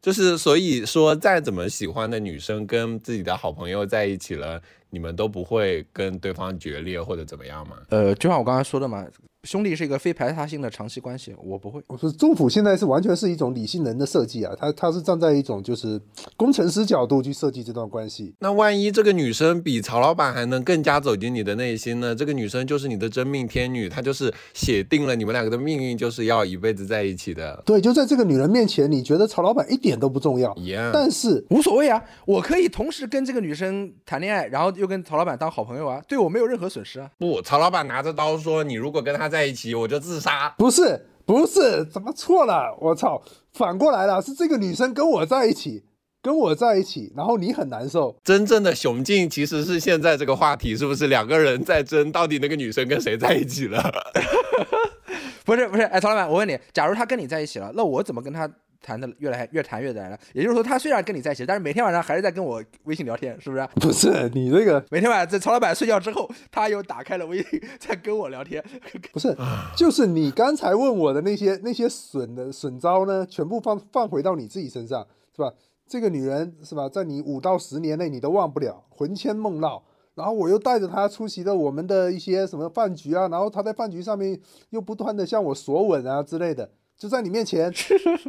[0.02, 7.78] 就是所以说，再怎么喜欢的女生跟自己的好朋友在一起了，你们都不会跟对方决裂或者怎么样吗？
[7.90, 9.06] 呃，就像我刚才说的嘛，
[9.44, 11.82] 兄弟是一个非排他性的长期关系，我不会。
[11.88, 16.02] 我说政府现在是完全是一种理性人的设计啊，他他是站在一种就是
[16.36, 18.34] 工程师角度去设计这段关系。
[18.40, 22.14] 那万一这个女生比曹老板还能更加走进你的内心呢？
[22.14, 27.62] 这个女生就是你的真命天女，她就是写定了你们两个的命运，就是要一辈子在一起的。
[27.66, 30.92] 对，就在这个女人面前，你觉得曹老板一点都不重要，一样。
[30.94, 37.10] 但是无所谓啊，我可以同时跟这个女生谈恋爱，然后又跟曹老板当好朋友啊，对我没有任何损失啊。
[37.18, 42.76] 不，曹老板拿着刀说：“你如果跟他在一起，我就自杀。”不是，不是，怎么错了？
[42.80, 43.22] 我操，
[43.54, 45.84] 反过来了，是这个女生跟我在一起，
[46.22, 48.16] 跟我在一起，然后你很难受。
[48.24, 53.82] 真正的雄竞其实是现在这个话题，是不是两个人在争到底那个女生跟谁在一起了？
[55.46, 58.50] 不是，不是，哎，曹老板，我问你，假如他跟你在一起了，那我怎么跟他？
[58.82, 63.68] 谈的越来越谈越来了，也就是说，他虽然跟你在一起，但是每天晚上还是在跟我微信聊天，是不是？
[63.76, 68.64] 不是你这个 每天晚上在曹老板睡觉之后，他又打开了微信在跟我聊天。
[69.14, 69.36] 不是，
[69.76, 75.52] 就是你刚才问我的那些那些损的损招呢，全部放放回到你自己身上，是吧？
[75.88, 79.82] 这个女人是吧，在你五到十年内你都忘不了，魂牵梦绕。
[80.16, 84.38] 然后我又带着她出席了我们的一些什么饭局啊，然后她在饭局上面
[84.72, 86.68] 又不断的向我索吻啊之类的。
[86.98, 87.72] 就在你面前，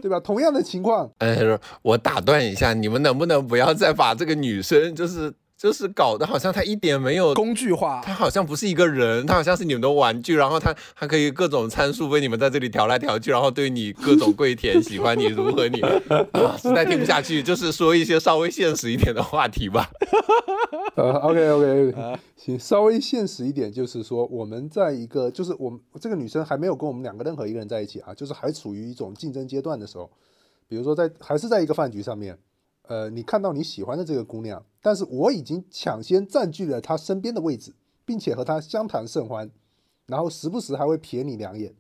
[0.03, 0.21] 对吧？
[0.21, 1.39] 同样的情况，哎，
[1.81, 16.57] 我打断一下，你们能不能不要再把这个女生，就是就是搞得好像他一点没有工具化，他好像不是一个人，他好像是你们的玩具，然后他还可以各种参数被你们在这里调来调去，然后对你各种跪舔， 喜欢你，如何你啊？
[16.57, 19.91] 实在听不下去，就是说一些稍微现实一点的话题吧。
[20.95, 30.09] 呃，OK OK，行，稍微现实一点，就是说我们在一个，就是我们这个女生还没有跟我们两个任何一个人在一起啊，就是还处于一种竞争阶段的时候，
[30.69, 32.39] 比如说在还是在一个饭局上面，
[32.89, 37.75] 呃，你看到你喜欢的这个姑娘，但是我已经抢先占据了她身边的位置，
[38.05, 39.51] 并且和她相谈甚欢，
[40.07, 41.75] 然后时不时还会瞥你两眼。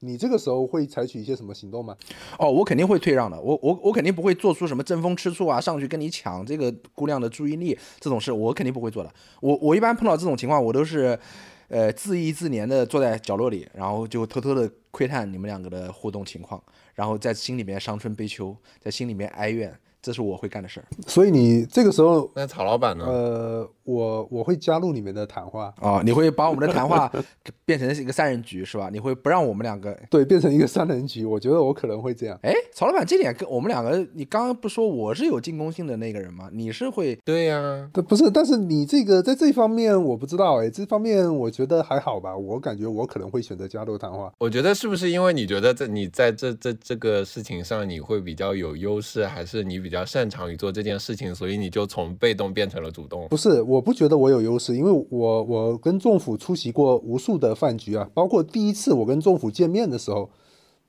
[0.00, 1.96] 你这个时候会采取一些什么行动吗？
[2.38, 3.38] 哦，我肯定会退让的。
[3.38, 9.12] 我我我肯定不会做出什么争风吃醋啊，上去跟你抢这个姑娘的注意力这种事，我肯定不会做的。
[9.40, 11.18] 我我一般碰到这种情况，我都是，
[11.66, 16.62] 呃，自意自怜的坐在角落里，然后就偷偷的窥探你们两个的互动情况，
[16.94, 19.76] 然后在心里面伤春悲秋，在心里面哀怨。
[20.00, 23.04] 这是我会干的事儿，所以你这个时候，那曹老板呢？
[23.04, 27.10] 呃，我我会加入你们的谈话啊，你会把我们的谈话
[27.64, 28.88] 变成一个三人局是吧？
[28.92, 31.24] 你会不让我们两个对变成一个三人局？
[31.24, 32.38] 我觉得我可能会这样。
[32.42, 36.48] 哎，曹老板，这点跟我们两个，你刚刚不说我是有进攻性的那个人吗？
[36.52, 37.90] 你是会对呀？
[37.92, 42.36] 不是，但是你这个在这方面我不知道哎，这方面我觉得还好吧。
[42.36, 44.32] 我感觉我可能会选择加入谈话。
[44.38, 50.68] 我觉得是不是因为你觉得在你在这这这个事情上你会比较有优势，还是你比较擅长于做？
[50.68, 53.26] 这件事情，所以你就从被动变成了主动。
[53.28, 60.30] 不是，我不觉得我有优势，因为我我跟仲府出席过无数的饭局啊，包括第一次我跟仲府见面的时候，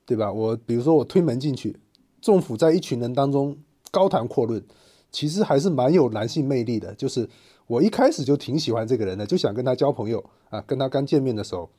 [0.05, 0.31] 对吧？
[0.31, 1.75] 我比如说我推门进去，
[2.21, 3.57] 仲府在一群人当中
[3.91, 4.63] 高谈阔论，
[5.11, 6.93] 其实还是蛮有男性魅力的。
[6.95, 7.27] 就是
[7.67, 10.61] 我一开始就挺喜欢这个人的，就想跟他交朋友啊。
[10.61, 11.69] 跟他刚见面的时候，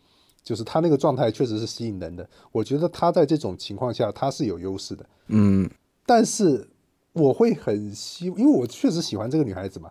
[0.42, 2.28] 就是他那个状态确实是吸引人的。
[2.52, 5.06] 我觉得他在这种情况下他是有优势的。
[5.28, 5.70] 嗯，
[6.04, 6.68] 但是。
[7.12, 9.90] 我会很希，因为我确实喜欢这个女孩子嘛，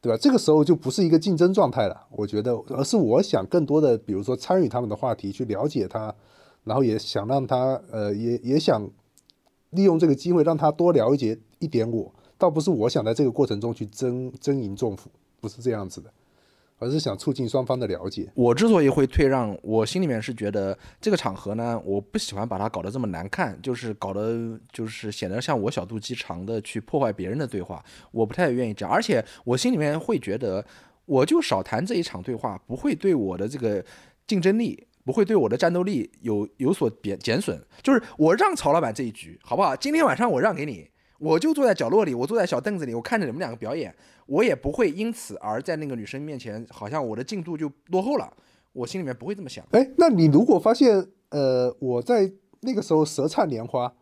[0.00, 0.16] 对吧？
[0.20, 6.14] 这个时候就不是一个竞争状态了，我觉得，而是我想更多的，比如说参与他们的话题，去了解他，
[6.64, 8.88] 然后也想让他，呃，也也想
[9.70, 16.10] 利用这个机会让他多了解一点我，倒不是我想在这个过程中去争争赢重负，不是这样子的。
[16.78, 18.30] 而是想促进双方的了解。
[18.34, 28.94] 我之所以会退让，我心里面是觉得这个场合呢，我不喜欢把它搞得这么难看，就是搞得就是显得像我小肚鸡肠的去破坏别人的对话，我不太愿意这样。
[28.94, 30.64] 而且我心里面会觉得，
[31.04, 33.84] 我就少谈这一场对话，不会对我的这个
[34.26, 37.60] 竞争力，不会对我的战斗力有有所减减损。
[37.82, 39.74] 就是我让曹老板这一局，好不好？
[39.74, 40.88] 今天晚上我让给你。
[41.18, 43.94] 我就坐在角落里，我坐在小凳子里，我看着你们两个表演，
[44.26, 48.32] 我也不会因此而在那个女生面前，好像我的进度就落后了，
[48.72, 49.64] 我心里面不会这么想。
[49.72, 53.92] 哎，那你如果发现，呃，我在那个时候舌灿莲花，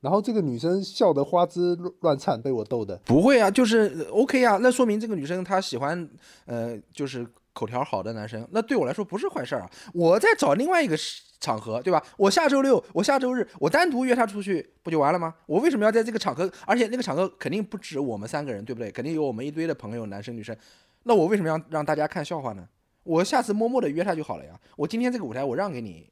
[0.00, 6.08] 然后这个女生笑得花枝乱颤，被我逗的，不会啊，就是 OK 啊，那说明这个女生她喜欢，
[6.46, 10.96] 呃，就是口条好的男生，那对我来说不是坏事儿啊，我在找另外一个。
[11.44, 12.02] 场合对吧？
[12.16, 15.34] 我下周六，我下周日，我单独约他出去，不就完了吗？
[15.46, 16.50] 我为什么要在这个场合？
[16.66, 18.90] 而且那个场合肯定不止我们三个人，对不对？
[18.90, 20.56] 肯定有我们一堆的朋友，男生女生。
[21.02, 22.66] 那我为什么要让大家看笑话呢？
[23.02, 24.58] 我下次默默的约他就好了呀。
[24.76, 26.10] 我今天这个舞台我让给你，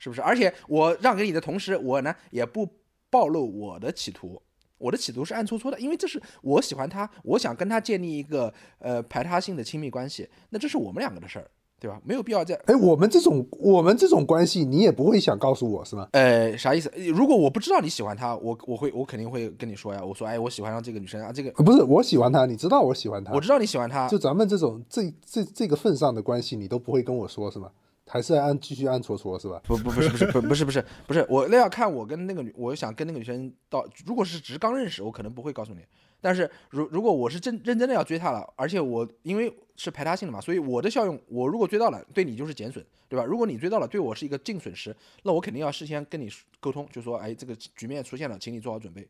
[0.00, 0.20] 是不是？
[0.20, 2.68] 而且我让给你的同时，我呢也不
[3.08, 4.42] 暴露我的企图。
[4.78, 11.48] 我的企图是暗搓搓的，因为这是我喜欢他，我想跟他建立一个呃排他性的亲密关系，那这是我们两个的事儿，
[11.82, 12.00] 对吧？
[12.04, 16.08] 没有必要在哎，我们这种我们这种关系，你也不会想告诉我是吗？
[16.12, 16.88] 呃啥意思？
[17.12, 27.68] 如果我不知道你喜欢他，我我会我肯定会跟你说呀，我说哎我喜欢上这个女生啊，这个呃不是，我喜欢她，你知道我喜欢她我，知道你喜欢她，就咱们这种这这这个份上的关系，你都不会跟我说是吗？
[28.06, 29.60] 还是按继续按戳戳是吧？
[29.64, 35.80] 不不不是不是不不是不是不是，我那要看我跟那个女，我想跟那个女生到，如果是只是刚认识，我可能不会告诉你。
[36.22, 43.24] 但是如如果我是真认真的要追他了，而且我因为是排他性的嘛，所以我的效用，我如果追到了，对你就是减损，对吧？
[43.24, 46.30] 如果你追到了，对我是一个净损失，那我肯定要事先跟你
[46.60, 49.06] 沟通，就说，哎，这个局面出现了，请你做好准备，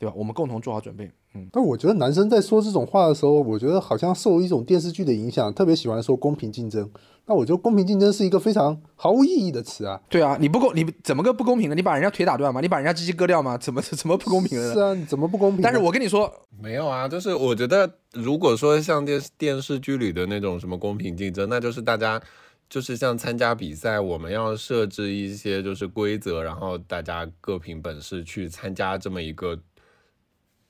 [0.00, 0.14] 对吧？
[0.16, 1.10] 我们共同做好准备。
[1.34, 6.90] 嗯，但我觉得男生在说这种话的时候，我觉得好像受一种电视剧的影响，特别喜欢说公平竞争。
[7.26, 10.00] 那我觉得公平竞争是一个非常毫无意义的词啊。
[10.08, 11.74] 对啊，你不公，你怎么个不公平呢？
[11.74, 12.62] 你把人家腿打断吗？
[12.62, 13.58] 你把人家鸡鸡割掉吗？
[13.58, 14.74] 怎么怎么不公平了呢？
[14.74, 15.60] 是啊，你怎么不公平？
[15.60, 22.20] 但是我跟你说，没有啊，就是我觉得，如果说像电电视剧里的那种什么公平竞争，那就是大家
[22.68, 29.56] 就是像参加比赛，我们要设置一些就是规则，然后大家各凭本事去参加这么一个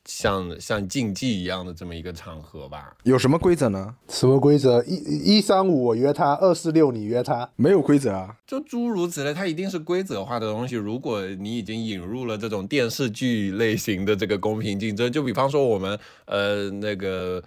[0.05, 2.97] 像像竞技一样的这么一个场合吧。
[3.05, 3.95] 有什么规则呢？
[4.09, 4.83] 什么规则？
[4.85, 7.49] 一一三五我约他，二四六你约他。
[7.57, 8.37] 没有规则啊。
[8.47, 10.75] 就诸如此类，它一定是规则化的东西。
[10.75, 17.43] 如果你已经引入了这种电视剧类型的这个公平竞争，就比方说我们呃那个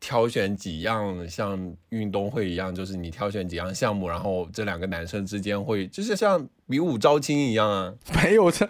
[0.00, 7.94] 挑选几样像运动会一样，就是你挑选几样项目，然后这两个男生之间会就是像比武招亲一样啊。
[8.22, 8.68] 没有这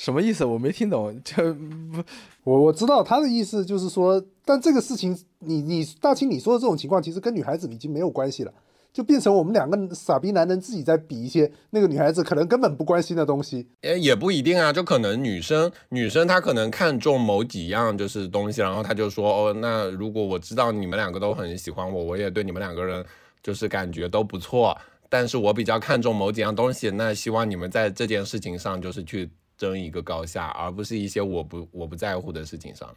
[0.00, 0.46] 什么意思？
[0.46, 1.14] 我没听懂。
[1.22, 2.02] 这不
[2.44, 8.52] 我我知道他的意思就是说，但这个事情，你你大清你说的这种情况，其实跟女孩子已经没有关系了，
[8.94, 13.68] 就变成我们两个傻逼男人自己在比一些那个女孩子可能根本不关心的东西。
[13.82, 23.04] 诶，也不一定啊，就可能女生女生她可能看中某几样就是东西，然后她就说哦，那如果我知道你们两个都很喜欢我，我也对你们两个人
[23.42, 24.74] 就是感觉都不错，
[25.10, 29.28] 但是我比较看重某几样东西，那希望你们在这件事情上就是去
[29.60, 32.88] 争一个高下，而不是一些我不我不在乎的事情上。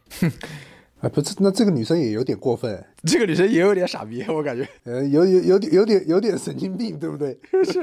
[1.00, 4.66] 啊， 不是，那这个女生也有点过分， 这个女生也有点傻逼，我感觉。
[4.84, 7.38] 呃，有有有点有点有点神经病，对不对？
[7.70, 7.82] 是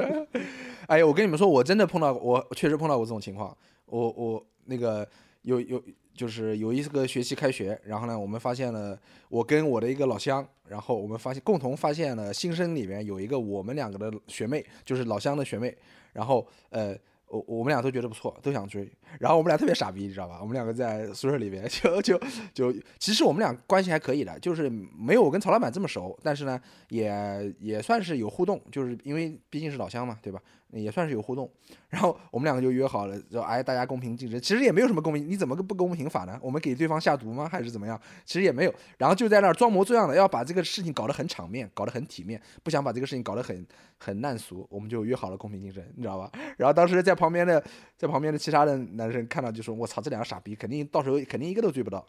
[0.87, 3.55] 哎呀，我跟你们说，我真的碰到，我确实碰到过这种情况。
[3.85, 5.07] 我我那个
[5.43, 5.79] 有有
[6.15, 15.77] 就是有一个学期开学，然后呢，我们发现了我跟我的一个老乡，然后我们发现共同发现了新生里面有一个我们两个的学妹，就是老乡的学妹，
[16.13, 16.97] 然后呃。
[17.31, 20.37] 我我们俩都觉得不错，都想追，然后我们俩特别傻逼，你知道吧？
[20.41, 22.19] 我们两个在宿舍里面就就
[22.53, 30.41] 就，其实我们俩关系还可以的，就是没有我跟曹老板这么熟，但是呢，也也算是有互动，就是因为毕竟是老乡嘛，对吧？
[30.73, 31.49] 也算是有互动。
[31.89, 36.39] 然后我们两个就约好了，就哎大家公平竞争，其实也没有什么公平，你怎么个不公平法呢？
[36.41, 37.49] 我们给对方下毒吗？
[37.51, 37.99] 还是怎么样？
[38.25, 43.65] 其实也没有，然后就在那儿装模作样的要把这个事情搞得很场面，搞得很体面，不想把这个事情搞得很
[43.97, 46.31] 很烂俗，我们就约好了公平竞争，你知道吧？
[46.57, 47.61] 然后当时在旁边的
[47.97, 52.05] 在旁边的其他的男生看到就说：“我操，这两个傻逼，肯定到时候肯定一个都追不到。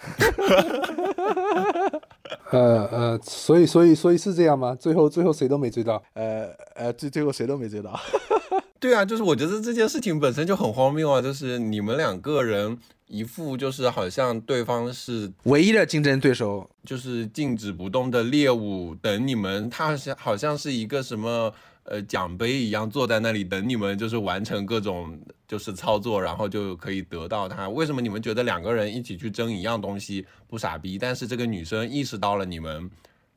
[2.50, 4.74] 呃呃，所以所以所以是这样吗？
[4.74, 6.02] 最后最后谁都没追到。
[6.14, 7.98] 呃呃，最最后谁都没追到。
[8.78, 12.76] 对啊，就是我觉得这件事情本身就很荒谬啊，就是你们两个人
[13.06, 21.52] 一副就是好像对方是唯一的竞争对手，就是静止不动的猎物，等你们，他好像好像是一个什么
[21.84, 27.68] 呃奖杯一样坐在那里等你们，就是完成各种就是操作，然后就可以得到它。
[27.68, 30.98] 为什么你们觉得两个人一起去争一样东西不傻逼？
[30.98, 32.90] 但是这个女生意识到了你们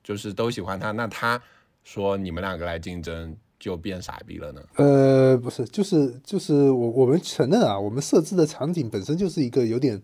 [0.03, 1.41] 就是都喜欢她，那她
[1.83, 4.61] 说你们两个来竞争就变傻逼了呢？
[4.75, 10.01] 呃，不是，就是就是我我们承认啊，我们设置的场景本身就是一个有点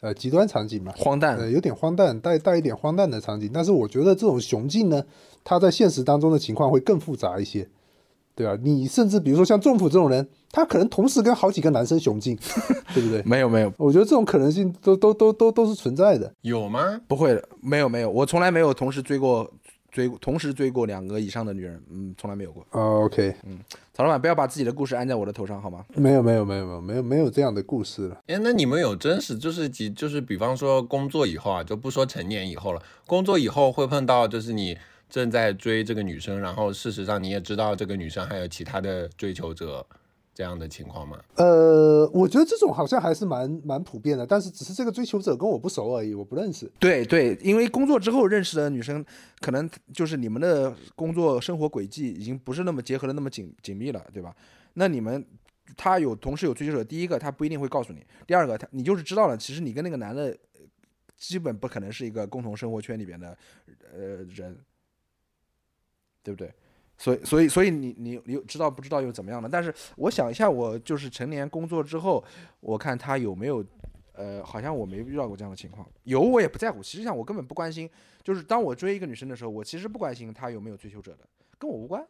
[0.00, 1.38] 呃极端场景嘛，荒诞。
[1.38, 3.50] 呃，有点荒诞，带带一点荒诞的场景。
[3.52, 5.04] 但是我觉得这种雄竞呢，
[5.44, 7.68] 它在现实当中的情况会更复杂一些，
[8.38, 8.56] 对啊？
[8.62, 12.38] 你甚至比如说像仲甫这种人，他可能同时跟好几个男生雄竞，
[12.94, 13.20] 对不对？
[13.24, 16.32] 没有没有，我觉得这种可能性都都都都都是存在的。
[16.42, 17.00] 有吗？
[17.08, 19.50] 不会的，没有没有，我从来没有同时追过
[19.90, 22.64] 追同时追过两个以上的女人，嗯，从来没有过。
[22.70, 23.58] 哦，OK，嗯
[23.92, 25.84] 曹老板，不要把自己的故事安在我的头上好吗？
[25.96, 28.16] 没有没有没有没有没有没有这样的故事了。
[28.28, 39.84] 哎，那你们有真实就是几就是比方说工作以后啊，就不说成年以后了，工作以后会碰到就是你正在追这个女生，然后事实上你也知道这个女生还有其他的追求者
[40.34, 41.18] 这样的情况吗？
[41.36, 46.70] 呃，我觉得这种好像还是蛮蛮普遍的，但是只是这个追求者跟我不熟而已，我不认识。
[46.78, 49.04] 对对，因为工作之后认识的女生，
[49.40, 54.34] 可能就是你们的工作生活轨迹已经不是那么结合的那么紧紧密了，对吧？
[54.74, 55.26] 那你们
[55.76, 60.60] 他有同时有追求者，第一个他不一定会告诉你，第二个他你就是知道了，其实你跟那个男的呃
[61.16, 63.36] 基本不可能是一个共同生活圈里边的
[63.92, 64.56] 呃人，
[66.28, 66.52] 对不对？
[66.98, 69.48] 所以所以所以你你你知道不知道又怎么样呢？
[69.50, 72.22] 但是我想一下，我就是成年工作之后，
[72.60, 73.64] 我看他有没有。
[74.20, 76.82] 呃，好像我没遇到过这样的情况，有我也不在乎。
[76.82, 77.88] 其实上我根本不关心，
[78.24, 81.18] 就是当我追一个女生的时候，我其实不关心她有没有追求者的，
[81.56, 82.04] 跟我无关。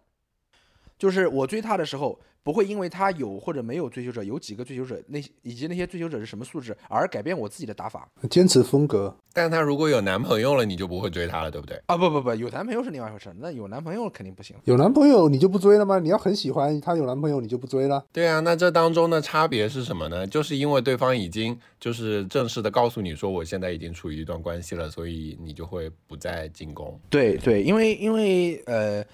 [0.98, 9.14] 就是我追她的时候，不会因为她有或者没有追求者，有几个追求者，那以及那些追求者是什么素质，而改变我自己的打法坚持风格。
[9.32, 11.80] 但她如果有男朋友了，你就不会追她了，对不对？
[11.86, 11.96] 啊！
[11.96, 14.56] 不不不，有男朋友是另外一回事，那有男朋友肯定不行。
[14.64, 15.98] 有男朋友你就不追了吗？
[16.00, 18.04] 你要很喜欢她有男朋友，你就不追了？
[18.12, 20.26] 对啊，那这当中的差别是什么呢？
[20.26, 26.98] 就是因为对方已经就是正式的告诉你说我现在已经处于一段关系了，所以你就会不再进攻。
[27.08, 29.04] 对对，因为因为呃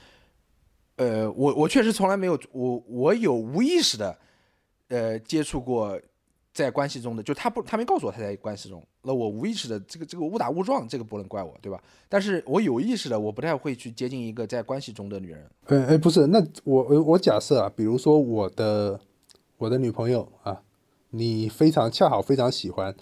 [0.97, 4.16] 呃，我我确实从来没有我我有无意识的
[4.88, 6.01] 呃接触过
[6.53, 11.82] 在关系中的，就他不他没告诉我他在关系中，那我无意识的这个这个误打误撞，这个不能怪我，对吧？
[12.09, 15.51] 但是我有意识的，我不太会去接近一个在关系中的女人。
[15.66, 19.01] 哎哎，不是，那我我我假设啊，比如说我的
[19.59, 20.62] 我的女朋友啊，
[21.11, 22.95] 你非常恰好非常喜欢，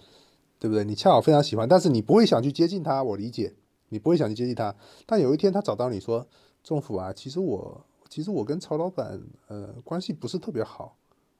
[0.58, 0.82] 对不对？
[0.82, 3.52] 你恰好非常喜欢，但是你不会想去接近她，我理解，
[3.90, 4.74] 你不会想去接近她。
[5.04, 6.26] 但有一天她找到你说，
[6.62, 10.96] 政府啊，其实我其实我跟曹老板呃关系不是特别好，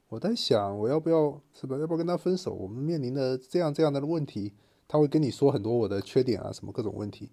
[0.09, 1.77] 我在想我要不要是吧？
[1.77, 2.53] 要不要跟他分手？
[2.53, 4.53] 我们面临的这样这样的问题，
[4.87, 7.29] 他会跟你说很多我的缺点啊，什么各种问题，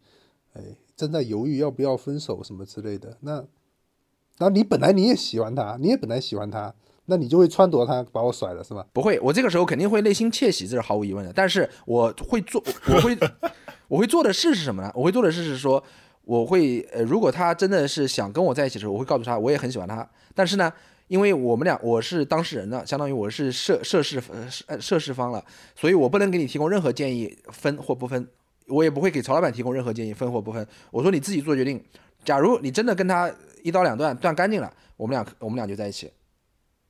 [0.53, 3.17] 哎，正在犹豫要不要分手什么之类的。
[3.21, 3.45] 那
[4.39, 6.75] 那你本来你也喜欢他，你也本来喜欢他，
[7.07, 8.87] 那你就会撺掇他把我甩了是吧？
[8.93, 11.33] 不会，我这个时候肯定会内心窃喜，这是毫无疑问的。
[11.33, 13.19] 但是我会做，我会
[13.89, 14.91] 我会做的事是什么呢？
[14.95, 15.83] 我会做的事是说，
[16.25, 20.09] 我会呃，如果他真的是想跟我在一起的时候，我会告诉他我也很喜欢他。
[20.35, 20.73] 但是呢，
[21.09, 24.23] 因为我们俩我是当事人呢，相当于我是涉涉事
[24.67, 25.45] 呃涉事方了，
[25.75, 28.27] 所以我不能给你提供任何建议，分或不分。
[28.69, 30.65] 我也不会给曹老板提供任何建议，分或不分。
[30.93, 31.83] 我说你自己做决定。
[32.25, 36.11] 假如你真的跟他一刀两断，断干净了，我们俩我们俩就在一起。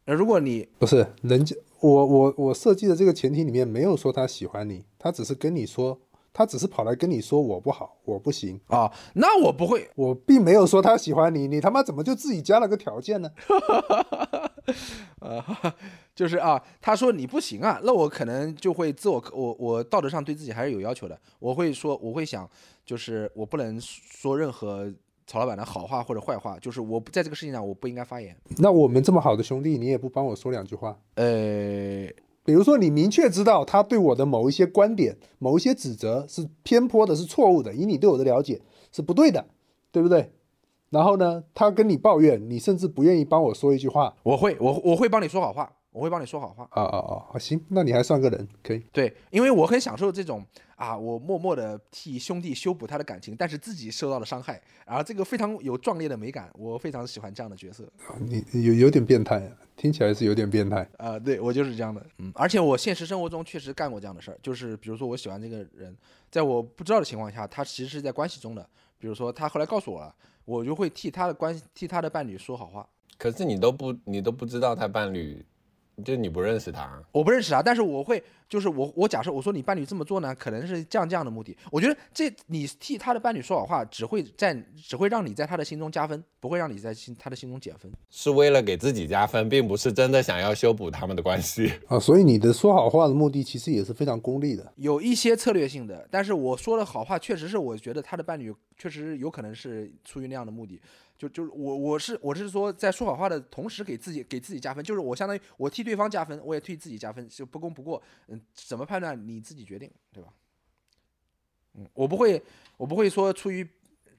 [0.05, 5.99] 那如果你不是人家，我我我设计的这个前提里面没有说他喜欢你，他只是跟你说，
[6.33, 13.31] 他只是跑来跟你说我不好，我不行，啊，那我不会，我并没有说他喜欢你，你他妈怎么就自己加了个条件呢？
[15.21, 15.45] 呃，
[16.15, 22.49] 就是啊，他说你不行啊，那我可能就会自我我我道德上对自己还是有要求的，我会说我会想，
[22.85, 24.93] 就是我不能说任何
[25.27, 28.37] 曹老板的好话或者坏话，就是我不在这个事情上我不应该发言。
[28.59, 30.97] 那我们这么好的兄弟，你也不帮我说两句话？
[31.15, 32.07] 呃，
[32.51, 39.47] 比如说，你明确知道他对我的某一些观点、某一些指责是偏颇的、是错误的，以你对我的了解是不对的，
[39.93, 40.33] 对不对？
[40.89, 46.65] 然后呢，他跟你抱怨，你甚至不愿意帮我说一句话我会我我会帮你说好话，我会帮你说好话。
[46.73, 47.15] 啊啊啊！
[47.33, 48.83] 啊行，那你还算个人，可以。
[48.91, 50.45] 对，因为我很享受这种
[50.81, 57.85] 啊，我默默的替兄弟修补他的感情，但是自己受到了伤害，而这个非常有壮烈的美感，我非常喜欢这样的角色。
[58.19, 60.89] 你有有点变态，听起来是有点变态。
[60.97, 65.95] 啊、对我就是这样的，嗯，而且我现实生活中确实干过这样的事儿，就是比如说我喜欢这个人，
[66.31, 68.67] 在我不知道的情况下，他其实是在关系中的，
[68.99, 70.15] 比如说他后来告诉我了，
[70.47, 72.89] 我就会替他的关系替他的伴侣说好话。
[73.19, 75.45] 可是你都不你都不知道他伴侣，
[76.05, 81.57] 就你不认识他，我不认识他，但是我会，就是我我假设我说你伴侣这么做呢，可能是这样这样的目的。
[81.71, 87.91] 我觉得这你替他的伴侣说好话，只会在只会让你在他的心中加分，不会让你在心他的心中减分。
[88.11, 91.73] 是为了给自己加分，并不是真的想要修补他们的关系。
[91.89, 94.73] 啊，所以你的说好话的目的其实也是非常功利的。
[94.77, 100.81] 有一些策略性的，但是我说的好话确实是我觉得他的伴侣确实有可能是出于那样的目的。
[101.21, 108.03] 就就是我我是我是说在说好话的同时给自己给自己加分，就是我相当于我替对方加分，我也替自己加分，就不攻不过。
[108.29, 110.31] 嗯，怎么判断你自己决定，对吧？
[111.75, 112.43] 嗯，我不会
[112.79, 113.69] 我不会说出于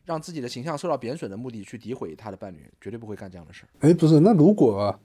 [0.05, 3.69] 让自己的形象受到贬损的目的去诋毁他的伴侣，绝对不会干这样的事儿。
[3.79, 4.99] 哎，不是，那如果、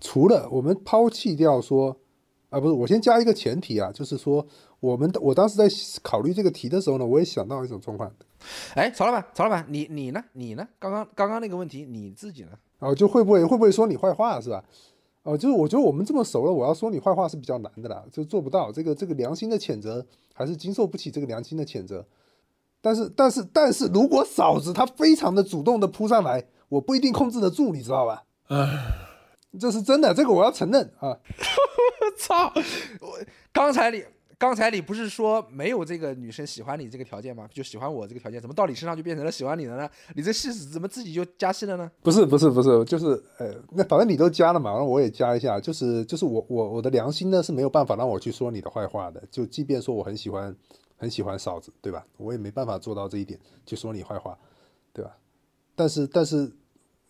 [0.00, 1.94] 除了我们抛弃掉说，
[2.48, 4.46] 啊，不是，我先加一个前提啊，就是说，
[4.80, 5.68] 我们我当时在
[6.02, 8.10] 考虑这个题的时候呢，我也想到一种状况，
[8.74, 10.22] 哎，曹老板，曹老板，你你呢？
[10.32, 10.66] 你呢？
[10.78, 12.50] 刚刚刚刚那个问题你自己呢？
[12.78, 14.64] 哦，就会不会会不会说你坏话是吧？
[15.22, 18.72] 哦，就是我觉得我们这么熟了，我要说你坏话是比较难的啦，就做不到。
[18.72, 22.04] 这个这个良心的谴责还是经受不起这个良心的谴责。
[22.80, 28.24] 但是但是但是如果嫂子她非常的主动的扑上来，我不一定控制得住，你知道吧？
[29.60, 31.16] 这是真的，这个我要承认啊。
[32.18, 32.52] 操！
[33.00, 33.18] 我
[33.52, 34.02] 刚才你
[34.42, 37.48] 刚才你不是说没有这个女生喜欢你这个条件吗？
[37.52, 39.88] 就喜欢我这个条件，怎么到你身上就变成了喜欢你了呢？
[40.16, 41.88] 你这戏怎么自己就加戏了呢？
[42.02, 43.06] 不是不是不是，就是
[43.38, 50.52] 呃，那反正你都加了嘛，然后我也加一下，就是就是我我我的良心呢是没有办法让我去说你的坏话的，就即便说我很喜欢
[50.96, 52.04] 很喜欢嫂子，对吧？
[52.16, 54.36] 我也没办法做到这一点，就说你坏话，
[54.92, 55.16] 对吧？
[55.76, 56.50] 但是但是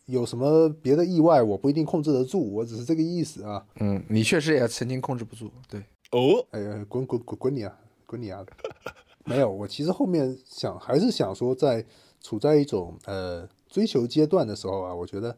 [0.04, 3.64] 有什么别的意外，我不一定控制得住，我只是这个意思啊。
[3.80, 5.82] 嗯，你确实也曾经控制不住，对。
[6.12, 8.44] 哦，哎呀，滚滚滚滚你啊，滚你啊！
[9.24, 11.84] 没有，我其实后面想还是想说，在
[12.20, 15.34] 处在一种呃追求阶段的时候啊，我觉得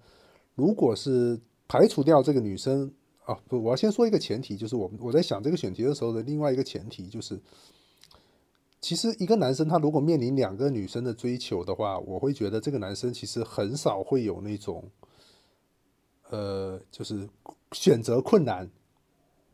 [0.56, 2.92] 如果是排除掉这个女生
[3.24, 7.40] 啊，不，我要先说一个前提，就是我我在想这个选题的时候的另外一个前提就是，
[8.80, 14.82] 其实一个男生他如果面临两个女生的追求的话，我会觉得这个男生其实很少会有那种
[16.30, 17.28] 呃，就是
[17.70, 18.68] 选择困难。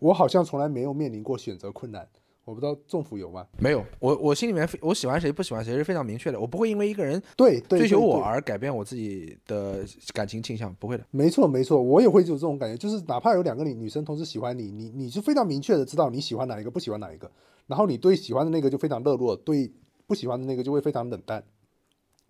[0.01, 2.09] 我好像从来没有面临过选择困难，
[2.45, 3.47] 我不知道政府有吗？
[3.59, 11.05] 没有，我我心里面我喜欢谁不喜欢谁是非常明确的，我不会因为一个人对对追求我而改变我自己的感情倾向，不会的。
[11.11, 17.31] 没错没错，我也会有这种感觉，就是哪怕有两个女女生同时喜欢你，你你就非常明确的知道你喜欢哪一个，不喜欢哪一个，
[17.67, 19.71] 然后你对喜欢的那个就非常热络，对
[20.07, 21.45] 不喜欢的那个就会非常冷淡，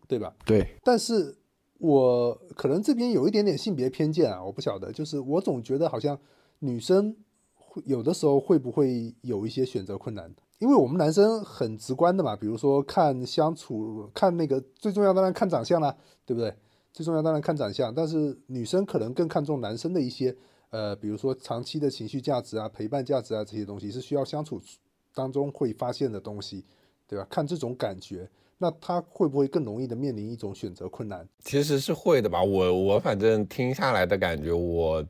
[0.09, 0.35] 对吧？
[0.45, 1.37] 对，但是
[1.79, 6.19] 我可能这边有一点点性别偏见啊，我不晓得，就是我总觉得好像
[6.59, 7.17] 女生
[7.85, 16.55] 有的时候会不会有一些选择困难，因为我们男生很直观的嘛，比如说看相处，看那个最重要当然看长相啦，对不对？
[16.93, 20.37] 最重要当然看长相，但是女生可能更看重男生的一些
[20.71, 24.61] 呃，比如说长期的情绪价值啊、陪伴价值啊这些东西，是需要相处
[25.15, 26.65] 当中会发现的东西，
[27.07, 27.27] 对吧？
[27.31, 28.29] 看这种感觉。
[28.63, 31.27] 那他会不会更容易的面临一种选择困难？
[31.39, 32.43] 其实是会的吧。
[32.45, 35.03] 我我反正听下来的感觉，我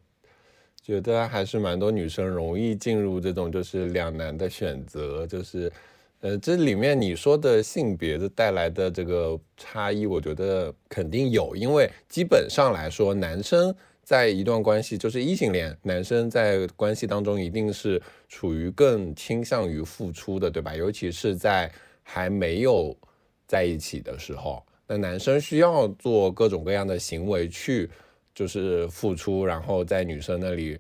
[0.90, 5.70] 觉得还是蛮多女生容易进入这种就是两难的选择，就是
[6.18, 13.72] 呃这里面你说的性别的带来的这个差异，我觉得肯定有，因为基本上来说，男生
[14.02, 20.74] 在一段关系就是异性恋，男生在关系当中一定是处于更倾向于付出的，对吧？
[20.74, 21.70] 尤其是在
[22.02, 22.96] 还没有
[23.46, 27.88] 在一起的时候，那男生需要做各种各样的行为去
[28.34, 30.78] 就是付出，然后在女生那里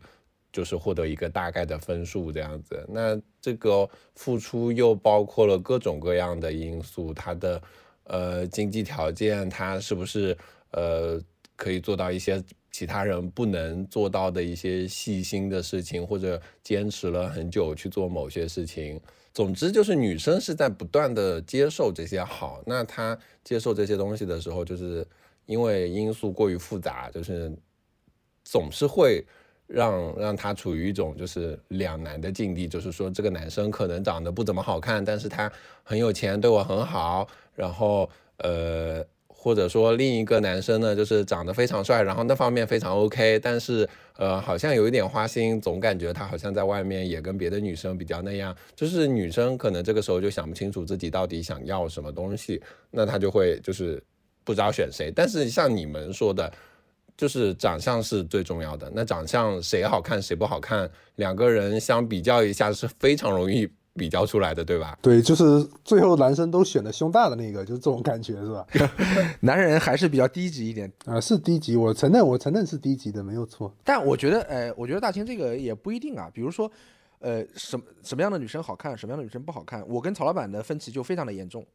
[0.52, 2.84] 就是获得一个大概的分数这样子。
[2.88, 7.62] 那这个付出又包括了各种各样的因素，他的
[8.04, 10.36] 呃经济条件，他是不是
[10.72, 11.20] 呃
[11.56, 19.00] 可以做到一些其他人不能做到的一些细心的事情，或者坚持了很久去做某些事情。
[19.32, 25.06] 总之就是女生是在不断的接受这些好，那她接受这些东西的时候，就是
[25.50, 27.52] 因为因素过于复杂，就是
[28.44, 29.24] 总是会
[29.66, 35.50] 让让他处于一种就是两难的境地，就是说这个男生可能长得不怎么好看，但是他
[35.82, 39.04] 很有钱，对我很好，然后呃。
[39.42, 43.88] 或者说另一个男生呢，就是长得非常帅，然后那方面非常 OK，但是
[44.18, 54.02] 呃好像有一点花心，总感觉他好像在外面也跟别的女生比较那样，就是女生可能这个时候就想不清楚自己到底想要什么东西，那她就会就是
[54.44, 55.12] 不知道选谁。
[55.14, 56.52] 但是像你们说的，
[57.16, 63.68] 就是长相是最重要的，那长相谁好看谁不好看，两个人相比较一下是非常容易。
[63.96, 64.96] 比较出来的，对吧？
[65.02, 65.44] 对，就是
[65.84, 68.64] 最后男生都选的胸大的那个，就是这种感觉，是吧？
[69.42, 73.74] 男人还是比较低级一点，啊，是低级，我承认，我承认是低级的，没有错。
[73.82, 76.30] 但我觉得，呃，我觉得大清这个也不一定啊。
[76.32, 76.70] 比如说，
[77.18, 81.66] 呃，什么什么样的女生好看，什么样的女生不好看，我跟曹老板的分歧就非常的严重。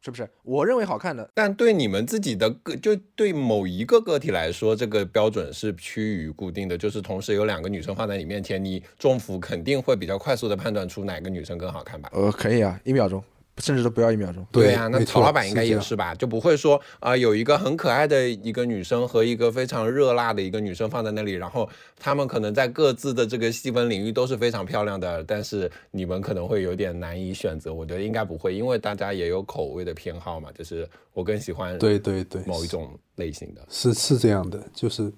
[0.00, 0.28] 是不是？
[0.42, 6.78] 我认为好看的，但对你们自己的个，就对某一个个体来说，这个标准是趋于固定的。
[6.78, 12.08] 就是同时有两个女生放在你面前，你中伏肯定会比较快速的判断出哪个女生更好看吧？
[12.12, 13.22] 呃，可以啊，一秒钟。
[13.58, 14.46] 甚至都不要一秒钟。
[14.52, 16.14] 对呀、那曹老板应该也是吧？
[16.14, 27.72] 就不会说啊、有一个很可爱的一个女生和一个非常热辣的一个女生放在那里，然后她们可能在各自的这个细分领域都是非常漂亮的，但是你们可能会有点难以选择。
[27.72, 33.64] 我觉得应该不会，因为大家也有口味的偏好嘛，就是我更喜欢对对对，某一种类型的。
[33.68, 35.12] 是是这样的，就是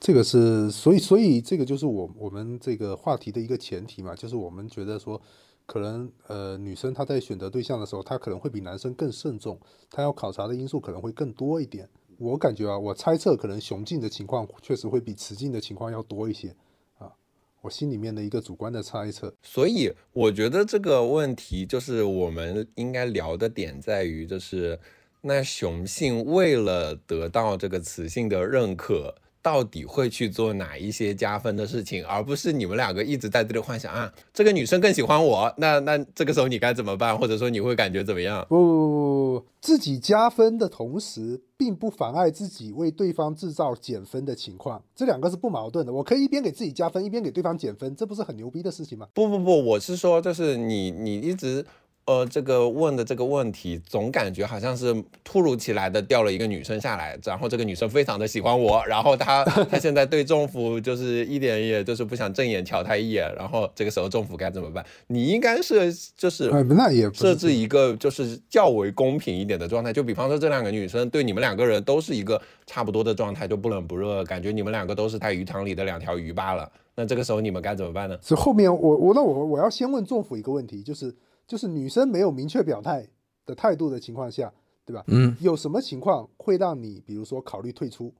[0.00, 5.20] 这个是，所以所以这个就是我我们这个话题的一个前提嘛，就是我们觉得说，
[5.66, 9.60] 可能呃女生她在选择对象的时候，她可能会比男生更慎重，
[9.90, 11.88] 她要考察的因素可能会更多一点。
[12.18, 16.48] 我感觉啊，我猜测可能雄竞的情况确实会比雌竞的情况要多一些
[16.96, 17.12] 啊，
[17.60, 19.34] 我心里面的一个主观的猜测。
[19.42, 24.80] 所以我觉得这个问题就是我们应该聊的点在于，就是
[25.20, 29.14] 那雄性为了得到这个雌性的认可，
[29.46, 38.44] 到底会去做哪一些加分的事情，而不是你们两个一直在这里幻想啊，这个女生更喜欢我，那那这个时候你该怎么办，或者说你会感觉怎么样？
[38.48, 45.92] 不不不不不，自己加分的同时，并不妨碍自己为对方制造减分的情况，这两个是不矛盾的。
[45.92, 49.06] 我可以一边给自己加分，一边给对方减分，这不是很牛逼的事情吗？
[49.14, 51.64] 不不不，我是说，就是你你一直。
[52.06, 54.94] 呃，这个问的这个问题，总感觉好像是
[55.24, 64.86] 突如其来的掉了一个女生下来，然后这个女生非常的喜欢我，然后她 她现在对政府就是一点也就是不想正眼瞧她一眼，然后这个时候政府该怎么办？
[65.08, 76.70] 你应该是就是那也设置一个就是较为公平一点的状态，就比方说这两个女生对你们两个人都是一个差不多的状态，就不冷不热，感觉你们两个都是在鱼塘里的两条鱼罢了。
[76.94, 78.16] 那这个时候你们该怎么办呢？
[78.22, 81.12] 所以后面我我那我我要先问政府一个问题，就是。
[81.46, 83.08] 就是女生没有明确表态
[83.44, 84.52] 的态度的情况下，
[84.84, 85.04] 对吧？
[85.06, 88.12] 嗯，有什么情况会让你，比如说考虑退出？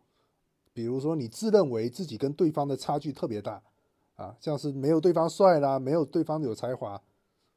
[0.73, 3.63] 比如说你自认为自己跟对方的差距特别大，
[4.15, 7.01] 啊，像是没有对方帅啦，没有对方有才华，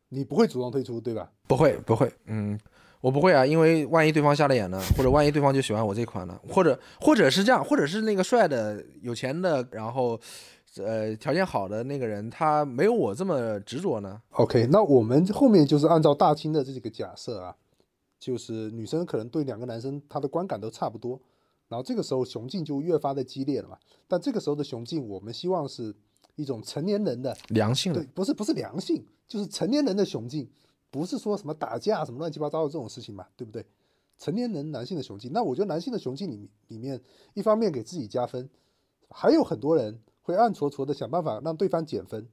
[0.09, 1.31] 你不会主动退出，对吧？
[1.47, 2.59] 不会，不会，嗯，
[3.01, 10.19] 我不会啊，因为万一对方瞎了眼呢，或者万一对方就喜欢我这款呢，或者或者是这样，或者是那个帅的、有钱的，然后。
[10.83, 14.21] 呃，条件好的那个人，他没有我这么执着呢。
[14.31, 17.55] OK，那我们后面就是按照大清的这几个假设啊，
[18.19, 21.19] 就是女生可能对两个男生她的观感都差不多，
[21.67, 23.77] 然后这个时候雄竞就越发的激烈了嘛。
[24.07, 25.93] 但这个时候的雄竞，我们希望是
[26.35, 30.49] 一种成年人的良性，对，不是不是良性，就是成年人的雄竞，
[30.89, 33.65] 不是说什么打架什么乱七八糟的这种事情嘛，对不对？
[34.17, 37.01] 成年人男性的雄竞，那我觉得男性的雄竞里里面，
[37.33, 38.49] 一方面给自己加分，
[39.09, 39.99] 还有很多人。
[40.29, 42.27] 会暗戳戳的想办法让对方减分，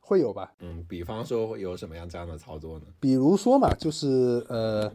[0.00, 0.52] 会有吧？
[0.58, 2.86] 嗯，比方说有什么样这样的操作呢？
[2.98, 4.92] 比如说嘛，就是呃，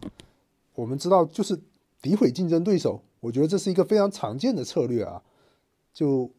[0.75, 1.57] 我们知道就是
[2.01, 5.23] 诋毁竞争对手，我觉得这是一个非常常见的策略啊。
[5.93, 6.29] 就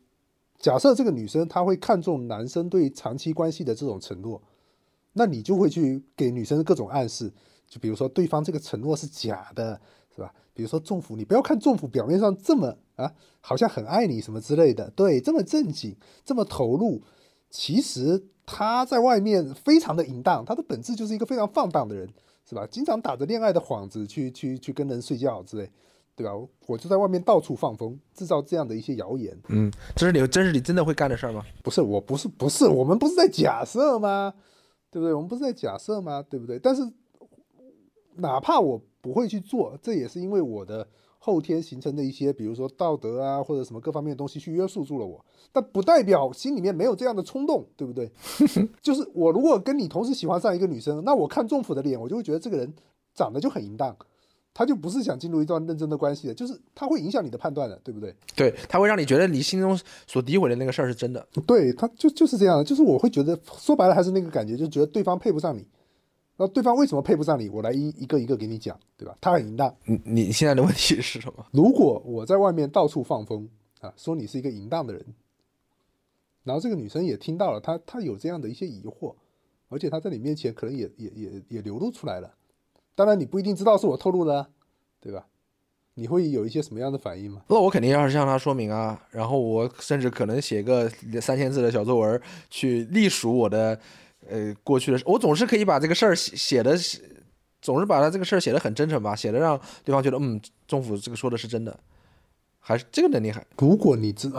[0.58, 4.42] 假设这个女生她会看重男生对长期关系的这种承诺，
[5.14, 7.32] 那你就会去给女生各种暗示，
[7.66, 9.80] 就比如说对方这个承诺是假的，
[10.14, 10.34] 是吧？
[10.54, 17.02] 比如说政府，你不要看政府表面上这么啊，好像很爱你什么之类的，对，这么正经，这么投入，
[17.50, 22.08] 其实他在外面非常的淫荡，他的本质就是一个非常放荡的人，
[22.48, 22.66] 是吧？
[22.70, 25.70] 经常打着恋爱的幌子去去去跟人睡觉之类，
[26.14, 26.32] 对吧？
[26.66, 29.36] 我就在外面到处放风，制造这样的一些谣言。
[29.48, 31.44] 嗯，这是你，这是你真的会干的事儿吗？
[31.62, 34.32] 不是，我不是，不是，我们不是在假设吗？
[34.90, 35.12] 对不对？
[35.12, 36.24] 我们不是在假设吗？
[36.28, 36.58] 对不对？
[36.58, 36.82] 但是
[38.16, 38.80] 哪怕我。
[39.02, 40.86] 不会去做，这也是因为我的
[41.24, 45.24] 后天形成的一些，比如说道德啊，或者什么各方面的东西去约束住了我。
[45.52, 48.10] 但不代表心里面没有这样的冲动，对不对？
[48.82, 52.74] 就是我如果跟你同时喜欢上一个女生，那我看仲甫的脸，我就会觉得这个人
[53.14, 53.96] 长得就很淫荡，
[54.52, 58.12] 他就不是想进入一段认真的关系的，就是他会影响你的判断的，对不对？
[58.34, 61.24] 对，他会让你觉得你心中所诋毁的那个事儿是真的。
[61.46, 65.64] 对，他就就是这样的，就是我会觉得说白了还是那个感觉，就觉得对方配不上你。
[66.42, 67.48] 那对方为什么配不上你？
[67.48, 69.16] 我来一一个一个给你讲，对吧？
[69.20, 69.72] 他很淫荡。
[69.84, 71.46] 你你现在的问题是什么？
[71.52, 73.48] 如果我在外面到处放风
[73.80, 75.06] 啊，说你是一个淫荡的人，
[76.42, 79.14] 然后这个女生也听到了，她她有这样的一些疑惑，
[79.68, 82.34] 而且她在你面前可能也也也也流露出来了。
[82.96, 84.48] 当然你不一定知道是我透露的，
[85.00, 85.24] 对吧？
[85.94, 87.42] 你会有一些什么样的反应吗？
[87.46, 90.88] 那我肯定要是向他说明啊，然后我甚至可能写个
[91.20, 92.20] 三千字的小作文
[92.50, 93.78] 去隶属我的。
[94.28, 96.76] 呃，过去的我总是可以把这个事儿写写的，
[97.60, 101.78] 总是把他这个事儿写的很真诚吧，写的让对方觉得，嗯，政府这个说的是真的，
[102.58, 103.44] 还是这个能力还。
[103.58, 104.30] 如果你知，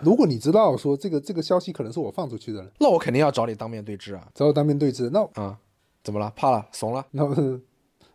[0.00, 5.10] 如果你知道说这个这个消息可能是我放出去的，那我肯定要找你当面对质啊，找我当面对质。
[5.10, 5.58] 那啊，
[6.02, 6.32] 怎么了？
[6.34, 6.66] 怕了？
[6.72, 7.06] 怂了？
[7.10, 7.24] 那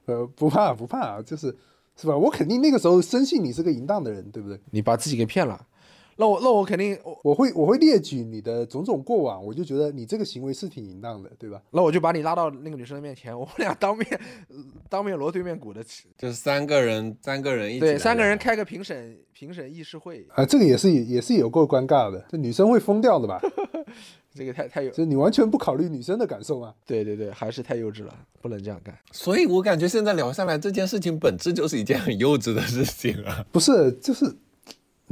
[0.06, 1.56] 呃，不怕不怕，就是
[1.96, 2.18] 是吧？
[2.18, 4.60] 我肯定那个时候深信你是个淫荡的人，对不对？
[4.72, 5.66] 你把自己给骗了。
[6.16, 11.62] 那我那我肯定我我会我会列举你的种种过往，我就觉得你这个行为是挺淫荡的，对吧？
[11.72, 14.08] 那我就把你拉到那个女生的面前，我们俩当面
[14.90, 15.84] 当面锣对面鼓的，
[16.18, 23.42] 就是三个人三个人一起对三个人开个评审评审议事会啊，这个也是也是有够尴尬的，这女生会疯掉的吧？
[24.36, 26.74] 这个太太有，就你完全不考虑女生的感受吗？
[26.88, 28.98] 对对对，还是太幼稚了，不能这样干。
[29.12, 34.36] 所以我感觉现在聊下来，这件事情本质就是一件很幼稚的事情啊，不是就是。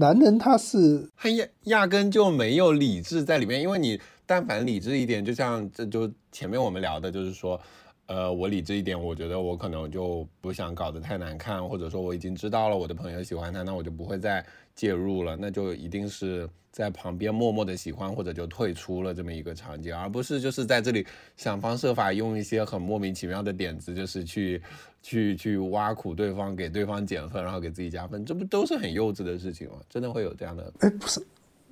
[0.02, 7.62] 男人他是他压压根就没有理智在里面，因为你但凡理智一点，就像这就前面我们聊的，就是说，
[8.08, 14.44] 呃，我理智一点，我觉得我可能就不想搞得太难看，或者说我已经知道了我的朋友喜欢他，那我就不会再
[14.76, 21.06] 介入了，那就一定是在旁边默默的喜欢或者就退出了这么一个场景，而不是就是在这里
[21.36, 24.62] 想方设法用一些很莫名其妙的点子，就是去
[25.02, 29.76] 去去挖苦对方，给对方减分，然后给自己加分，这不都是很幼稚的事情吗？
[29.90, 30.74] 真的会有这样的？
[30.80, 31.22] 哎，不是，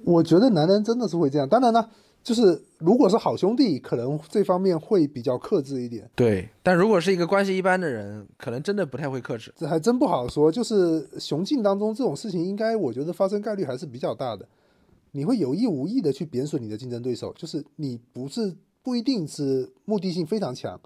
[0.04, 1.48] 我觉得男人真的是会这样。
[1.48, 1.90] 当然呢，
[2.22, 6.10] 就是如果是好兄弟，可能这方面会比较克制一点。
[6.16, 9.54] 对，但如果是一个关系一般的人，可能真的不太会克制。
[9.56, 10.52] 这还真不好说。
[10.52, 14.48] 就是雄竞当中这种事情，应该我觉得发生概率还是比较大的。
[15.12, 20.80] 你会有意无意的去贬损你的竞争对手，就是你不是不一定是目的性非常强，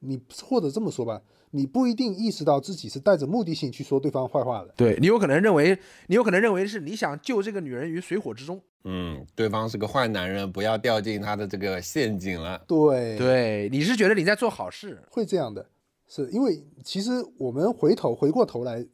[0.00, 1.22] 你或者这么说吧，
[1.54, 4.74] 你不一定意识到自己是带着目的性去说对方坏话的。
[4.76, 5.78] 对你有可能认为，
[6.08, 8.60] 你有可能认为是你想救这个女人于水火之中。
[8.82, 12.60] 嗯，对方是个坏男人，不要掉进他的这个陷阱了。
[12.66, 15.64] 对，对，你是觉得你在做好事，会这样的，
[16.08, 18.84] 是因为其实我们回头回过头来，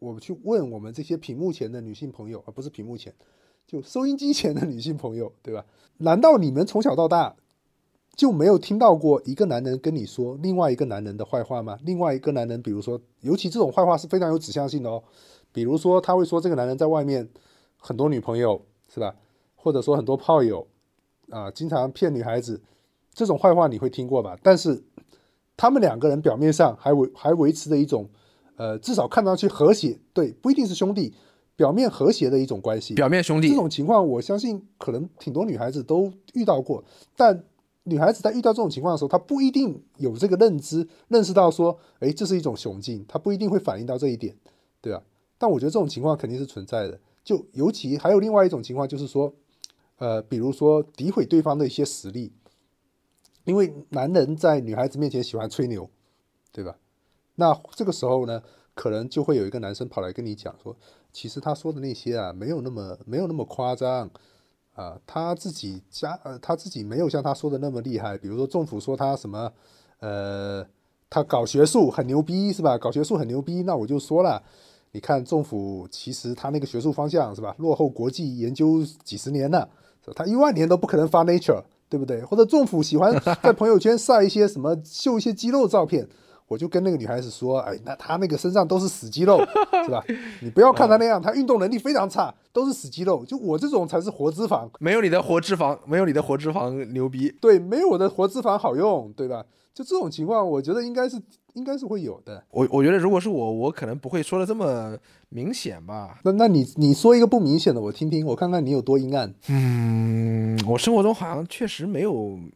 [0.00, 3.14] 我们去问我们这些屏幕前的女性朋友，而不是屏幕前，
[3.64, 5.64] 就收音机前的女性朋友，对吧？
[5.98, 7.36] 难道你们从小到大
[8.18, 11.78] 就没有听到过一个男人跟你说另外一个男人的坏话吗？
[11.84, 15.00] 另外一个男人，比如说，尤其这种坏话是非常有指向性的哦，
[15.52, 17.28] 比如说他会说这个男人在外面
[17.76, 18.60] 很多女朋友，
[18.92, 19.14] 是吧？
[19.54, 20.66] 或者说很多炮友
[21.30, 22.60] 啊，经常骗女孩子，
[23.14, 24.36] 这种坏话你会听过吧？
[24.42, 24.82] 但是
[25.56, 28.10] 他们两个人表面上还维还维持着一种，
[28.56, 31.14] 呃，至少看上去和谐，对，不一定是兄弟，
[31.54, 32.94] 表面和谐的一种关系。
[32.94, 36.82] 表面兄弟这种情况，我相信可能挺多女孩子都遇到过，
[37.16, 37.44] 但
[37.88, 44.36] 女孩子在遇到这种情况的时候，她不一定有这个认知，认识到说，哎，这是一种雄竞，她不一定会反映到这一点，
[44.80, 45.02] 对吧？
[45.36, 49.34] 但我觉得这种情况肯定是存在的，就尤其还有另外一种情况，就是说。
[50.00, 52.30] 呃，比如说诋毁对方的一些实力，
[53.42, 55.90] 因为男人在女孩子面前喜欢吹牛，
[56.52, 56.78] 对吧？
[57.34, 58.40] 那这个时候呢，
[58.76, 60.76] 可能就会有一个男生跑来跟你讲说，
[61.12, 64.08] 其实他说的那些啊，没有那么没有那么夸张
[64.78, 68.16] 啊，他自己家呃他自己没有像他说的那么厉害。
[68.16, 69.50] 比如说政府说他什么
[69.98, 70.64] 呃，
[71.10, 72.78] 他搞学术很牛逼是吧？
[72.78, 74.40] 搞学术很牛逼，那我就说了，
[74.92, 79.68] 你看政府其实他那个学术方向是吧，落后国际研究几十年了。
[80.14, 82.22] 他一万年都不可能发 Nature，对不对？
[82.22, 83.12] 或者政府喜欢
[83.42, 86.08] 在朋友圈晒一些什么秀一些肌肉照片，
[86.48, 89.38] 我就跟那个女孩子说，哎，那她那个身上都是死肌肉，
[89.84, 90.02] 是吧？
[90.40, 93.24] 你不要看她那样，她运动能力非常差，都是死肌肉。
[93.24, 97.32] 就我这种才是活脂肪，没有你的活脂肪，没有你的活脂肪牛逼。
[97.40, 99.44] 对，没有我的活脂肪好用，对吧？
[99.74, 101.16] 就这种情况，我觉得应该是
[101.52, 102.42] 应该是会有的。
[102.50, 104.96] 我我觉得如果是我，我可能不会说的这么
[105.28, 106.18] 明显吧。
[106.24, 109.32] 那那你你说一个不明显的，我听听，我看看你有多阴暗。
[109.48, 112.50] 嗯，我生活中好像确实没有没。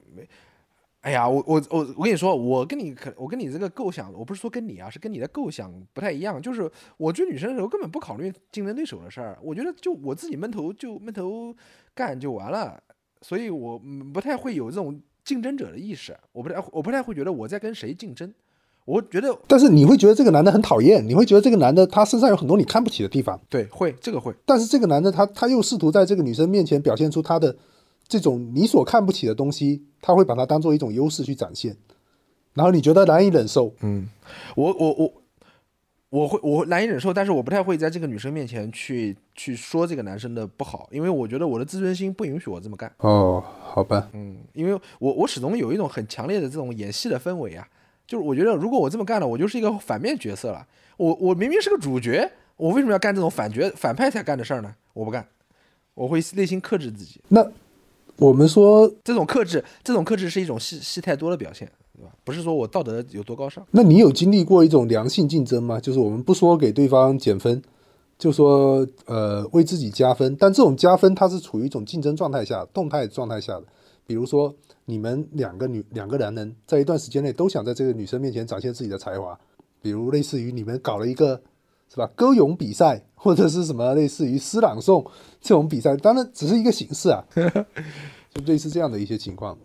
[1.02, 6.40] 哎呀，我我我我跟你说，我跟你可我跟你这个构想，我不是说跟你啊，是跟你的构想不太一样。
[6.40, 11.54] 就是我追女生的时候根本不考虑竞争对手的事儿，我觉得就我自己闷头就闷头
[11.94, 12.82] 干就完了，
[13.20, 13.80] 所以我
[14.12, 15.00] 不太会有这种。
[15.24, 18.34] 竞争者的意识，我不太，我不太会觉得我在跟谁竞争。
[18.84, 23.40] 我觉得，但是你会觉得这个男的很讨厌，你会觉得这个男的他身上有很多你看不起的地方。
[23.48, 24.34] 对，会这个会。
[24.44, 27.56] 但是这个男的他他又试图在这个女生面前表现出他的
[28.12, 31.74] 这种你所看不起的东西，他会把它当做一种优势去展现，
[32.52, 33.72] 然后你觉得难以忍受。
[33.80, 34.06] 嗯，
[34.54, 35.12] 我我我。
[36.12, 42.92] 我会我难以忍受，但是我不太会在这个女生面前去去说这个男生的不好，因为我觉得我的自尊心不允许我这么干。
[42.98, 47.66] 哦，好吧，嗯，因为我我始终有一种很强烈的这种演戏的氛围啊，
[48.06, 50.66] 就是我觉得如果我这么干了，我就是一个反面角色了。
[50.98, 54.74] 我我明明是个主角，我为什么要干这种反角反派才干的事儿呢？
[54.92, 55.26] 我不干，
[55.94, 57.22] 我会内心克制自己。
[57.28, 57.42] 那
[58.16, 61.70] 我们说这种克制，这种克制是一种戏戏太多的表现。
[61.94, 65.78] 对吧不是说我道德有多高尚，那你有经历过一种良性竞争吗？
[65.78, 67.62] 就是我们不说给对方减分，
[68.18, 73.64] 就说呃为自己加分，但这种加分它是处于一种竞争状态下、动态状态下的。
[74.06, 74.52] 比如说
[74.86, 79.38] 你们两个女两个男人在一段时间内都想在这个女生面前展现自己的才华，
[79.80, 81.40] 比如类似于你们搞了一个
[81.92, 85.06] 是吧歌咏比赛，或者是什么类似于诗朗诵
[85.42, 87.22] 这种比赛，当然只是一个形式啊，
[88.32, 89.58] 就类似这样的一些情况。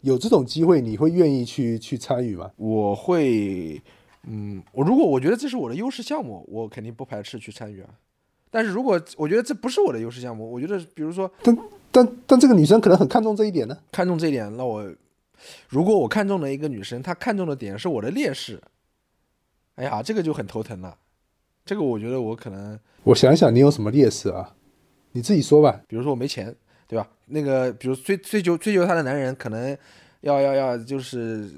[0.00, 2.50] 有这种机会，你会愿意去去参与吗？
[2.56, 3.80] 我会，
[4.26, 7.90] 嗯，我如果我觉得这是我的优势项目，我肯定不排斥去参与啊。
[8.50, 11.56] 但是如果我觉得这不是我的优势项目，我觉得比如说，但
[11.92, 13.78] 但但这个女生可能很看重这一点呢。
[13.92, 14.92] 看重这一点，那我
[15.68, 18.60] 如果我看中了一个女生，她看中的点是我的劣势，
[19.76, 20.96] 哎呀，这个就很头疼了。
[21.64, 24.54] 这个我觉得我可能，我想想，你有什么劣势啊？
[25.12, 25.80] 你自己说吧。
[25.86, 26.54] 比如说我没钱。
[26.90, 27.08] 对吧？
[27.26, 29.78] 那个，比如追追求追求她的男人，可能
[30.22, 31.48] 要要要，就是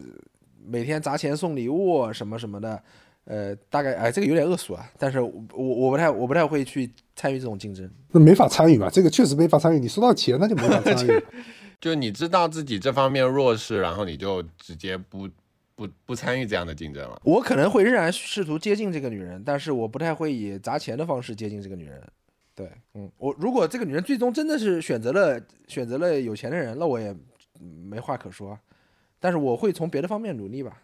[0.62, 2.82] 每天砸钱送礼物什么什么的，
[3.24, 7.90] 呃，大概哎，这个有点恶俗啊，但是我我我不太我不太会去参与这种竞争。
[8.10, 9.80] 那没法参与吧，这个确实没法参与。
[9.80, 11.24] 你说到钱那就没法参与。
[11.80, 15.26] 就你知道自己这方面弱势，然后你就直接不
[15.74, 17.20] 不不参与这样的竞争了。
[17.24, 22.02] 我可能会仍然试图接近这个女人，但是我不太会以砸钱的方式接近这个女人。
[22.54, 27.14] 对，嗯，我如果这个女人最终真的是选择了选择了有钱的人，那我也
[27.58, 28.58] 没话可说。
[29.18, 30.82] 但是我会从别的方面努力吧。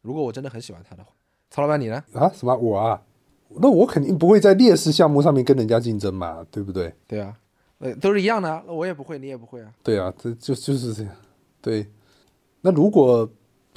[0.00, 1.10] 如果我真的很喜欢她的话，
[1.50, 2.02] 曹老板你呢？
[2.14, 2.30] 啊？
[2.34, 2.56] 什么？
[2.56, 3.02] 我啊？
[3.60, 6.94] 那我肯定不会在劣势项目上面跟人家竞争嘛，对不对？
[7.06, 7.36] 对啊。
[7.78, 9.72] 呃，都是一样的，我也不会，你也不会啊。
[9.82, 11.12] 对啊，这就就是这样。
[11.60, 11.86] 对，
[12.60, 13.28] 那如果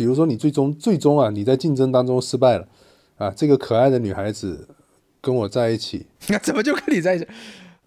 [0.04, 2.68] 比如说你最终最终啊，你在竞争当中失败了
[3.18, 4.68] 啊，这个可爱的女孩子
[5.22, 7.28] 跟我在一起， 那怎么就跟你在一起？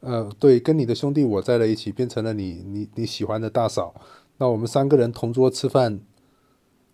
[0.00, 3.94] 呃，对，跟你的兄弟我在了一起，变成了你你你喜欢的大嫂，
[4.38, 6.00] 那我们三个人同桌吃饭。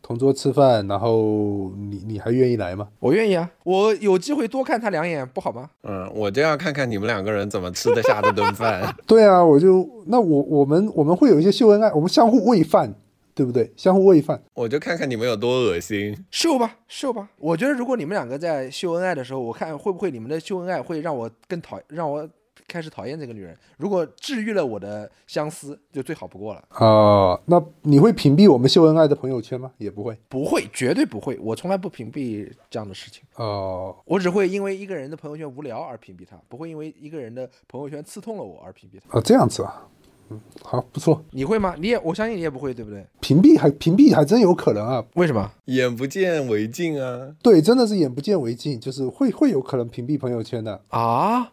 [0.04, 2.88] 同桌吃饭，然后你你还愿意来吗？
[2.98, 5.70] 我愿意啊，我有机会多看他两眼，不好吗？
[5.84, 8.92] 嗯，我就要看看你们两个人怎么吃得下这顿饭。
[9.06, 12.92] 对啊，我就那我我们我们会有一些秀恩爱，我们相互喂饭，
[13.34, 13.72] 对不对？
[13.76, 17.30] 相互喂饭，我就看看你们有多恶心，秀吧秀吧。
[17.38, 22.28] 我觉得如果你们两个在秀恩爱的时候，我看会不会你们的秀恩爱会让我更讨让我。
[22.68, 27.38] 开始讨厌这个女人，如果治愈了我的相思，就最好不过了啊。
[27.44, 29.72] 那你会屏蔽我们秀恩爱的朋友圈吗？
[29.76, 31.36] 也不会，不会，绝对不会。
[31.42, 33.22] 我从来不屏蔽这样的事情。
[33.34, 39.18] 哦，我只会因为一个人的朋友圈无聊而屏蔽他，不会因为一个人的朋友圈刺痛了我而屏蔽他。
[39.18, 39.86] 哦，这样子啊，
[40.32, 41.22] 嗯，好，不错。
[41.30, 41.74] 你会吗？
[41.78, 43.04] 你也，我相信你也不会，对不对？
[43.20, 45.04] 屏蔽还屏蔽还真有可能啊？
[45.14, 45.50] 为什么？
[45.66, 47.28] 眼不见为净啊？
[47.42, 51.52] 对，真的是眼不见为净，就是会会有可能屏蔽朋友圈的啊。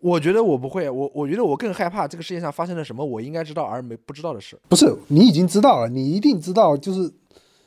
[0.00, 4.58] 我觉得我不会，我我觉得我更害怕这个世界上发生了什么我应该知道而没不知道的事。
[4.68, 7.12] 不是，你已经知道了，你一定知道，就是。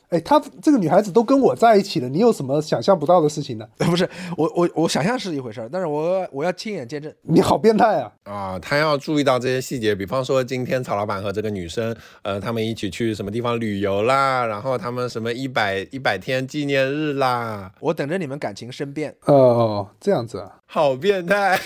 [0.08, 3.66] 哎，她这个女孩子都跟我在一起了，你有什么想象不到的事情呢？
[3.78, 7.12] 不是，我我我想象是一回事儿，但是我我要亲眼见证。
[7.22, 8.12] 你好变态啊！
[8.24, 19.14] 啊，他要注意到这些细节，比方说今天曹老板和这个女生，呃，他们一起去什么地方旅游啦，然后他们什么一百一百天纪念日啦，我等着你们感情生变。
[19.26, 21.58] 哦哦，这样子啊，好变态，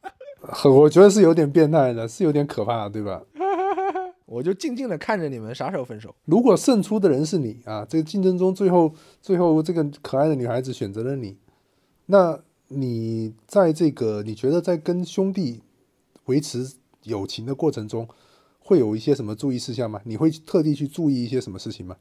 [0.64, 3.20] 我觉得是有点变态的，是有点可怕，对吧？
[4.28, 6.14] 我就静静的看着你们啥时候分手。
[6.26, 11.36] 如果胜出的人是你啊，这个竞争中最后最后这个可爱的女孩子选择了你，
[12.06, 15.62] 那你在这个你觉得在跟兄弟
[16.26, 16.74] 维持
[17.04, 18.06] 友情的过程中，
[18.58, 19.98] 会有一些什么注意事项吗？
[20.04, 21.96] 你会特地去注意一些什么事情吗？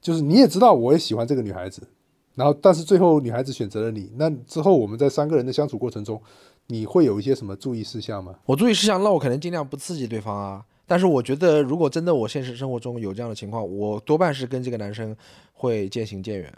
[0.00, 1.86] 就是你也知道我也喜欢这个女孩子，
[2.34, 6.20] 然后但是最后女孩子选择了你，那之后我们在三个人的相处过程中，
[6.66, 8.34] 你会有一些什么注意事项吗？
[8.46, 10.64] 我注意事项，那我可能尽量不刺激对方啊。
[10.88, 15.14] 但是我觉得，如果真的我现实生活中有这样的情况，我多半是跟这个男生
[15.52, 16.52] 会渐行渐远。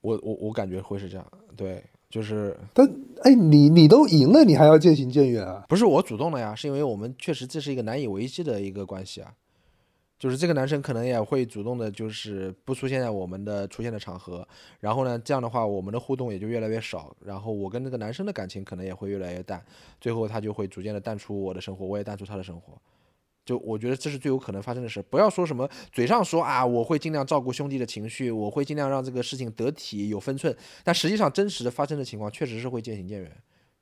[0.00, 2.56] 我我我感觉会是这样，对，就是。
[2.74, 2.86] 但
[3.22, 5.64] 哎，你你都赢了，你还要渐行渐远啊？
[5.68, 9.32] 不是我主动的呀，是因为我们确实这是一个难以维系的一个关系啊。
[10.18, 14.46] 就是这个男生可能也会主动的，就是不出现在我们的出现的场合。
[14.78, 17.14] 然后呢，这样的话，我们的互动也就越来越少。
[17.24, 19.64] 然后我跟那个男生的感情可能也会越来越淡。
[19.98, 22.72] 最后他就会逐渐的淡出我的生活，我也淡出他的生活。
[23.50, 33.28] 就我觉得这是最有可能发生的事，不要说什么嘴上说啊，我会尽量照顾兄弟的情绪，我会尽量让这个事情得体有分寸，但实际上真实的发生的情况确实是会渐行渐远，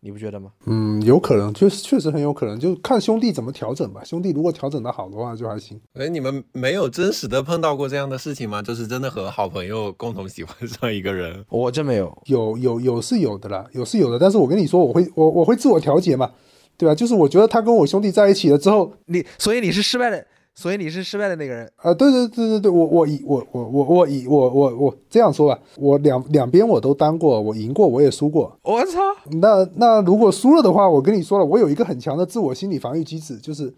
[0.01, 0.53] 你不觉得吗？
[0.65, 4.03] 嗯，有可能，确实确实很有可能，就看兄弟怎么调整吧。
[4.03, 5.79] 兄弟如果调整的好的话，就还行。
[5.93, 8.63] 哎，你们没有真实的碰到过这样的事情吗？
[8.63, 11.45] 就是真的和好朋友共同喜欢上一个人？
[11.51, 16.33] 我真没有，有有有是有的啦，有是有的，但是我跟你说，我会我我会自我调节嘛。
[16.79, 16.95] 对吧？
[16.95, 20.25] 就是我觉得他跟我兄弟在一起了之后，你所以你是失败的，
[20.55, 21.93] 所以你是失败的那个人啊！
[21.93, 28.57] 对对对对对，我我以我我我我以我我我这样说吧，我两两边我都当过，我赢过，我也输过。
[28.63, 29.01] 我操！
[29.41, 33.75] 那那如果输了的话，我跟你说了，我有一个很强的自我心理防御机制，就是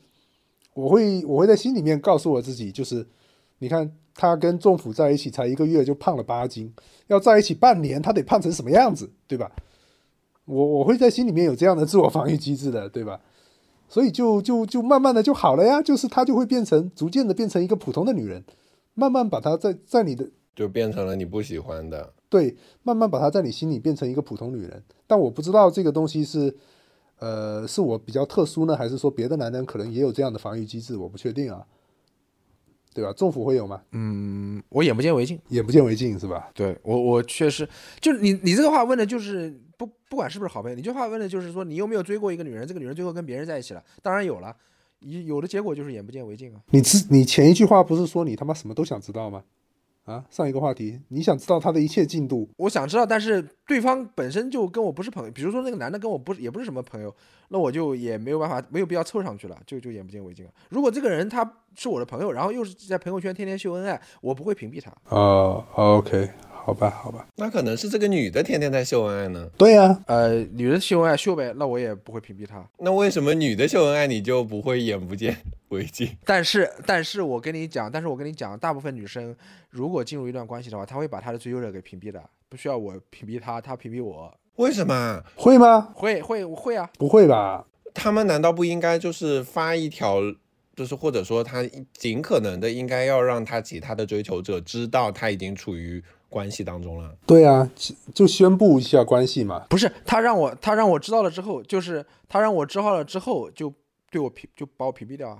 [0.75, 3.07] 我会我会在心里面告诉我自己，就是
[3.61, 6.71] 你看他跟仲甫在一起才一个月就胖了八斤，
[7.07, 9.51] 要在一起半年，他得胖成什么样子，对吧？
[10.45, 13.21] 我我会在心里面有这样的自我防御机制的，对吧？
[13.89, 18.45] 所以就就就慢慢的就好了呀，就是她就会变成逐渐的变成一个普通的女人，
[18.95, 24.81] 慢慢把她在在你的就变成了你不喜欢的，对，慢慢把她在你心里变成一个普通女人。
[25.09, 26.55] 但我不知道这个东西是，
[27.19, 31.67] 呃，是我比较特殊呢，还是说别的男人可能也有这样的防御机制，我不确定啊，
[32.95, 33.13] 对吧？
[33.13, 33.83] 政府会有吗？
[33.91, 36.49] 嗯，我眼不见为净，眼不见为净是吧？
[36.55, 37.69] 对我我确实，
[38.01, 39.61] 就你你这个话问的就是。
[39.81, 42.67] 不不管是不是好朋友，你这话问的就是说你有没有追过一个女人？
[42.69, 44.55] 这个女人最后跟别人在一起了，当然有了，
[44.99, 46.61] 有有的结果就是眼不见为净啊。
[46.67, 49.43] 你之你前一句话不是说你他妈什么都想知道吗？
[50.05, 52.47] 啊，上一个话题，你想知道他的一切进度？
[52.57, 57.15] 我想知道，但是对方本身就跟我不是朋友，比如说那个男的跟我不是也不是什么朋友，
[57.49, 60.51] 那我就也没有办法，没有必要凑上去了，就就眼不见为净了。
[60.69, 64.93] 如果这个人他是我的朋友，然后又是在朋友圈天天秀恩爱，我不会屏蔽他。
[65.11, 66.29] 哦、o k
[66.65, 69.49] 好吧，好吧，那可能是这个女的天天在秀恩爱呢。
[69.57, 72.65] 对呀、呃，女的秀恩爱秀呗，那我也不会屏蔽她。
[72.79, 75.37] 那为什么女的秀恩爱你就不会眼不见
[75.69, 76.17] 为净？
[76.25, 79.35] 但是，但是我跟你讲，但是我跟你讲，大部分女生
[79.71, 85.23] 如果进入一段关系的话，她会把她的追求者给屏蔽的，不需要我屏蔽她，她屏蔽我，为什么？
[85.35, 85.93] 会吗？
[85.95, 86.91] 会会会啊。
[86.99, 87.67] 不会吧？
[87.95, 90.21] 他们难道不应该就是发一条，
[90.77, 97.13] 就是或者说他尽可能的应该要让他其他的追求者知道他已经处于关系当中了？
[97.27, 99.67] 对啊，就就宣布一下关系嘛。
[99.69, 103.71] 不是他让我，他让我知道了之后，就是他让我知道了之后，就
[104.11, 105.39] 对我屏，就把我屏蔽掉啊，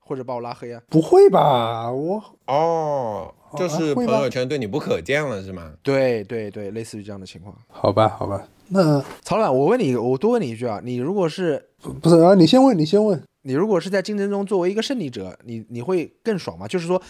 [0.00, 0.82] 或者把我拉黑啊。
[0.88, 1.90] 不会吧？
[1.90, 5.72] 我哦，就啊是朋友圈对你不可见了是吗？
[5.82, 7.56] 对对对，类似于这样的情况。
[7.68, 13.22] 好吧，好吧，那曹老板，我问你，我多问你一句啊，你如果是不不是啊，你先问，你先问。
[13.44, 16.68] 你如果是在竞争中作为一个胜利者，你你会更爽吗？
[16.68, 17.02] 就是说，嗯，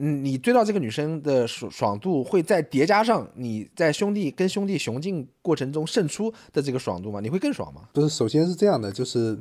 [0.00, 7.20] 你追到这个女生的爽爽度会再叠加上你在兄弟跟兄弟雄竞过程中胜出的这个爽度吗？
[7.20, 7.82] 你会更爽吗？
[7.92, 9.36] 不是，首先是这样的，就是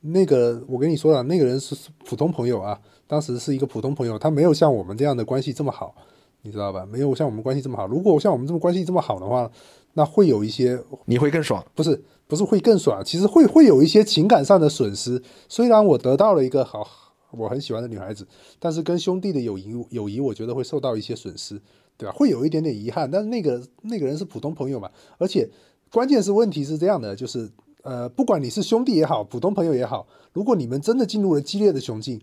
[0.00, 5.94] 那个我跟你说了，那个人是普通朋友啊，当时是一个普通朋友，他没有像我们这样的关系这么好，
[6.42, 6.86] 你知道吧？
[6.86, 7.86] 没有像我们关系这么好。
[7.88, 9.50] 如果像我们这么关系这么好的话，
[9.94, 11.64] 那会有一些你会更爽？
[11.74, 15.20] 不是不是会更爽，其实会会有一些情感上的损失。
[15.48, 16.86] 虽然我得到了一个好
[17.30, 18.26] 我很喜欢的女孩子，
[18.58, 21.60] 但是跟兄弟的友谊友谊，我觉得会受到一些损失，
[21.96, 22.12] 对吧？
[22.12, 25.48] 会有一点点遗憾，但是那个那个人是普通朋友嘛，而且
[25.90, 27.50] 关键是问题是这样的，就是
[27.82, 32.20] 呃，不管你是兄弟也好，普通朋友也好，如果你们真的进入了激烈的雄竞，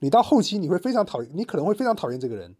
[0.00, 2.54] 你到后期你会非常讨厌，你可能会非常讨厌这个人。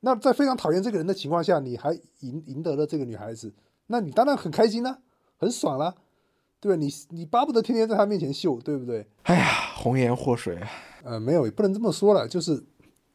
[0.00, 3.54] 那在非常讨厌这个人的情况下，你还赢赢得了这个女孩子，
[3.86, 4.98] 那你当然很开心啦、
[5.38, 5.94] 很爽啦、
[6.60, 6.76] 对吧？
[6.76, 9.06] 你你巴不得天天在她面前秀，对不对？
[9.22, 10.70] 哎呀，红颜祸水啊！
[11.02, 12.58] 呃，没有，也不能这么说了，就是，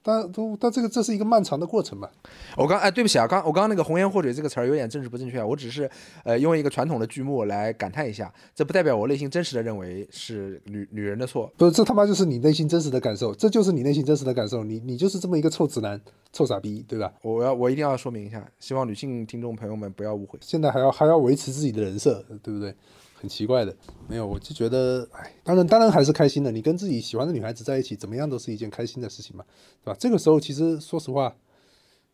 [0.03, 2.07] 但都但这个这是一个漫长的过程嘛。
[2.55, 5.89] 我刚哎，对不起啊，刚我刚刚那个“红颜祸水”这个词儿有点政治不正确啊，我只是
[6.23, 11.51] 呃用一个传统的剧目来感叹一下，这不代表我内心真实的认为是女女人的错。
[11.57, 15.99] 不是，这他妈就是你内心真实的感受，这就是你内心真实的感受，你你就是这么一个臭直男、
[16.31, 17.11] 臭傻逼，对吧？
[17.23, 20.37] 我要我一定要说明一下，希望女性听众朋友们不要误会。
[20.43, 22.75] 现在还要还要维持自己的人设，对不对？
[23.19, 23.75] 很奇怪的，
[24.07, 26.49] 没有，我就觉得，哎，当然当然还是开心的。
[26.49, 29.43] 你跟自己喜欢的女孩子在一起，怎么样都是一件开心的事情嘛，
[29.83, 29.97] 对吧？
[29.99, 31.35] 这个时候其实说实话，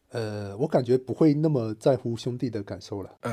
[0.10, 3.12] 呃，我感觉不会那么在乎兄弟的感受了。
[3.22, 3.32] 啊，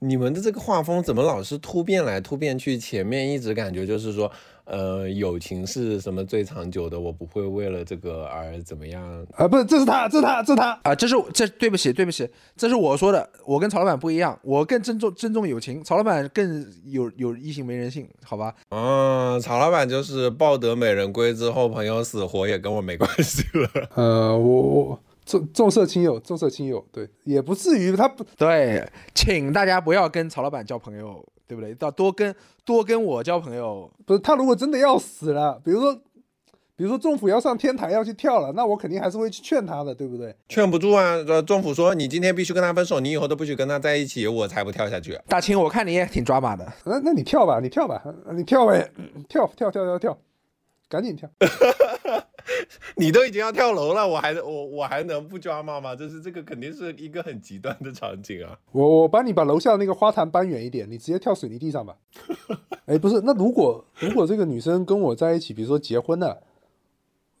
[0.00, 2.76] 你们的这个画风怎么老是突变来突变去？
[2.76, 4.30] 前面一直感觉就是说，
[4.70, 9.26] 呃，友情是什么最长久的，我不会为了这个而怎么样。
[9.34, 10.80] 啊，不是，这是他，这是他，这是他。
[10.84, 18.54] 啊，这是这对不起对不起，这是我说的，我跟曹老板不一样，我更尊重尊重友情，曹老板更有有异性没人性，好吧？
[18.68, 23.88] 嗯，曹老板就是抱得美人归之后，朋友死活也跟我没关系了。
[23.96, 25.00] 呃，我我
[25.30, 31.76] 重重色轻友，重色轻友，对，也不至于他不对，请大家不要跟曹老板交朋友，对不对？
[31.78, 33.88] 要多跟多跟我交朋友。
[34.04, 35.94] 不是他如果真的要死了，比如说
[36.74, 40.34] 比如说政府要上天台要去跳了，那我肯定还是会去劝他的，对不对？
[40.48, 41.12] 劝不住啊！
[41.28, 45.16] 呃，政府说你今天必须跟他分手，你以后都不许跟他在一起，我才不跳下去。
[45.28, 46.66] 大清，我看你也挺抓马的。
[46.84, 48.02] 那那你跳吧，你跳吧，
[48.32, 48.90] 你跳呗，
[49.28, 50.18] 跳跳跳跳跳，
[50.88, 51.30] 赶紧跳。
[52.96, 55.94] 你都已经要跳楼了，我还我我还能不抓马吗？
[55.94, 58.58] 就是这个肯定是一个很极端的场景啊！
[58.72, 61.96] 我我帮你把楼下那个花坛搬远一点，你直接跳水泥地上吧。
[62.86, 66.42] 哎，不是，那如果如果这个女生跟我在一起，比如说结婚了，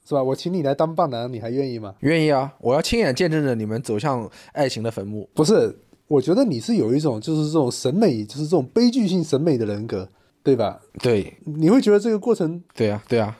[0.06, 0.22] 是吧？
[0.22, 1.94] 我请你来当伴郎，你还愿意吗？
[2.00, 5.28] 愿意啊，我要亲眼见证着你们走向爱情的坟墓。
[5.34, 10.08] 不是，我觉得你是有一种就是这种审美，就是这种悲剧性审美的人格，
[10.42, 10.80] 对吧？
[11.02, 13.36] 对你会觉得这个过程对啊，对啊。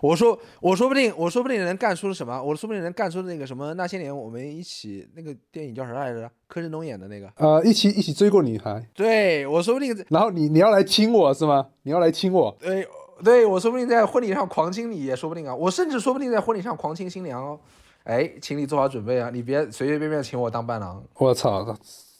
[0.00, 2.42] 我说，我说不定，我说不定能干出什么？
[2.42, 3.74] 我说不定能干出那个什么？
[3.74, 6.30] 那些年我们一起那个电影叫啥来着？
[6.46, 7.28] 柯震东演的那个。
[7.36, 11.66] 呃一起一起追过女孩，对，我说不定，然后你你要来亲我是吗？
[11.82, 12.56] 你要来亲我？
[12.60, 12.86] 对
[13.22, 15.54] 对，我说不定在婚礼上狂亲你也说不定啊。
[15.54, 17.58] 我甚至说不定在婚礼上狂亲新娘哦。
[18.04, 21.02] 哎，请你做好准备啊，你别随随便便请我当伴郎。
[21.14, 21.74] 我操，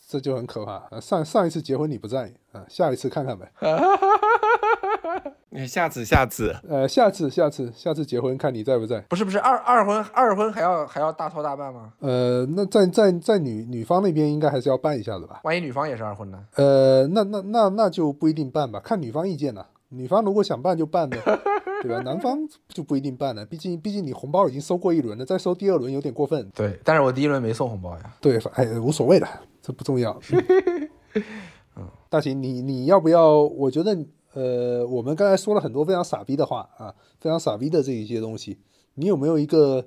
[0.09, 0.82] 这就很可怕。
[0.90, 3.50] 呃上上一次结婚你不在，啊、下一次看看呗。
[5.55, 9.00] 你下次下次，呃，下次下次下次结婚看你在不在。
[9.09, 11.92] 不是不是，二二婚二婚还要还要大操大办吗？
[12.00, 15.40] 呃，那在在在女女方那边应该还是要办一下的吧？
[15.44, 16.38] 万一女方也是二婚呢？
[16.57, 19.64] 呃，那那那那就不一定办吧，看女方意见了。
[19.90, 21.16] 女方如果想办就办呗，
[21.82, 22.00] 对吧？
[22.02, 22.36] 男方
[22.66, 26.50] 就不一定办了，毕竟毕竟你红包已经收过一轮了，再收第二轮有点过分。
[26.52, 28.12] 对，但是我第一轮没送红包呀。
[28.20, 29.28] 对，哎，无所谓的，
[29.62, 30.18] 这不重要。
[31.76, 33.38] 嗯，大秦，你你要不要？
[33.38, 33.96] 我觉得，
[34.35, 38.59] 呃，我们刚才说了很多非常傻逼的话啊，非常傻逼的这一些东西，
[38.95, 39.87] 你有没有一个，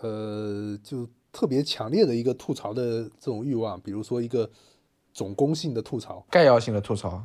[0.00, 3.80] 呃，就特别强烈的一个吐槽的这种欲望？
[3.80, 4.50] 比如说一个
[5.14, 7.24] 总攻性的吐槽，概要性的吐槽。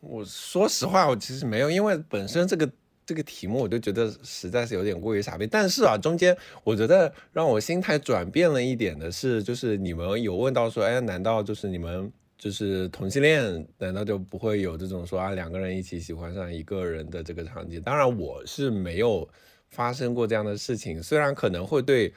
[0.00, 2.70] 我说实话，我其实没有，因为本身这个
[3.06, 5.46] 这个题目我就觉得实在是有点过于傻逼。
[5.46, 17.80] 但是啊，中间我觉得让我心态转变了一点的是，就是你们有问到说，哎，难道就是你们就是同性恋，难道就不会有这种说啊两个人一起喜欢上一个人的这个场景？
[17.80, 19.28] 当然我是没有
[19.68, 22.12] 发生过这样的事情，虽然可能会对。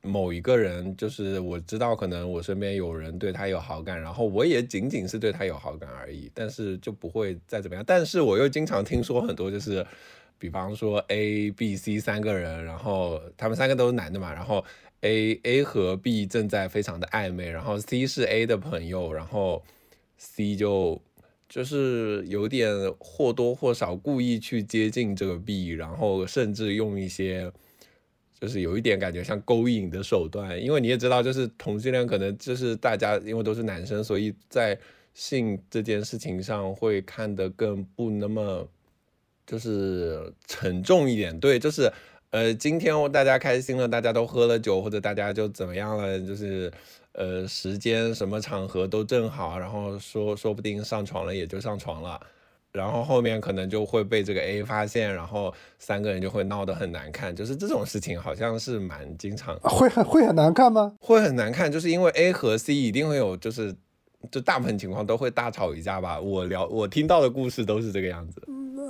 [0.00, 7.82] 某一个人，就是我知道，可能我身边有人对他有好感，然后我也仅仅是对他有好感而已，但是就不会再怎么样。
[7.84, 9.84] 但是我又经常听说很多，就是
[10.38, 14.64] 比方说 A、B、C 三个人，然后他们三个都是男的嘛，然后
[15.00, 19.62] A、A 和 B 正在非常的暧昧，然后 C 是 A 的朋友，然后
[20.16, 21.00] C 就
[21.48, 27.52] 就是有点或多或少故意去接近这个 B，然后甚至用一些。
[28.40, 34.78] 就是有一点感觉像勾引的手段，因为你也知道，就是同性恋可能就是大家因为都是男生，所以在
[35.12, 38.68] 性这件事情上会看得更不那么
[39.44, 41.36] 就是沉重一点。
[41.40, 41.92] 对，就是
[42.30, 46.70] 呃，今天大家开心了，大家都喝了酒，或者大家就怎么样了，就是
[47.12, 52.20] 呃，时间什么场合都正好，然后说说不定上床了也就上床了。
[52.70, 60.92] 然后后面可能就会被这个 A 发现，然后三个人就会闹得很难看，就是这种事情好像是蛮经常，会很会很难看吗？
[61.00, 63.74] 会很难看，就是因为 A 和 C 一定会有，就是
[64.30, 66.20] 就大部分情况都会大吵一架吧。
[66.20, 68.42] 我聊我听到的故事都是这个样子。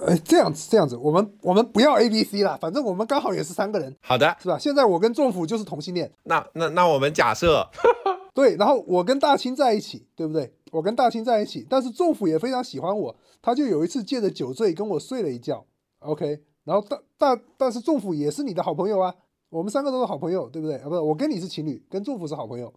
[0.07, 3.97] 呃，这样子这样子，我们我们不要 A B C 了，反正我们刚好也是三个人。
[4.01, 4.59] 好的，是吧？
[4.59, 6.13] 现在我跟仲甫就是同性恋。
[6.25, 7.67] 那那那我们假设，
[8.35, 10.53] 对，然后我跟大清在一起，对不对？
[10.71, 13.17] 我跟大清在一起，但是仲甫也非常喜欢我。
[13.41, 15.65] 他就有一次借着酒醉跟我睡了一觉
[16.01, 19.15] ，OK，然后大大但是仲甫也是你的好朋友啊，
[19.49, 20.89] 我们三个都是好朋友，对不对啊？
[20.89, 22.73] 不是，我跟你是情侣，跟仲甫是好朋友。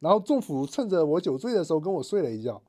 [0.00, 2.60] 然后仲甫趁着我酒醉的时候跟我睡了一觉，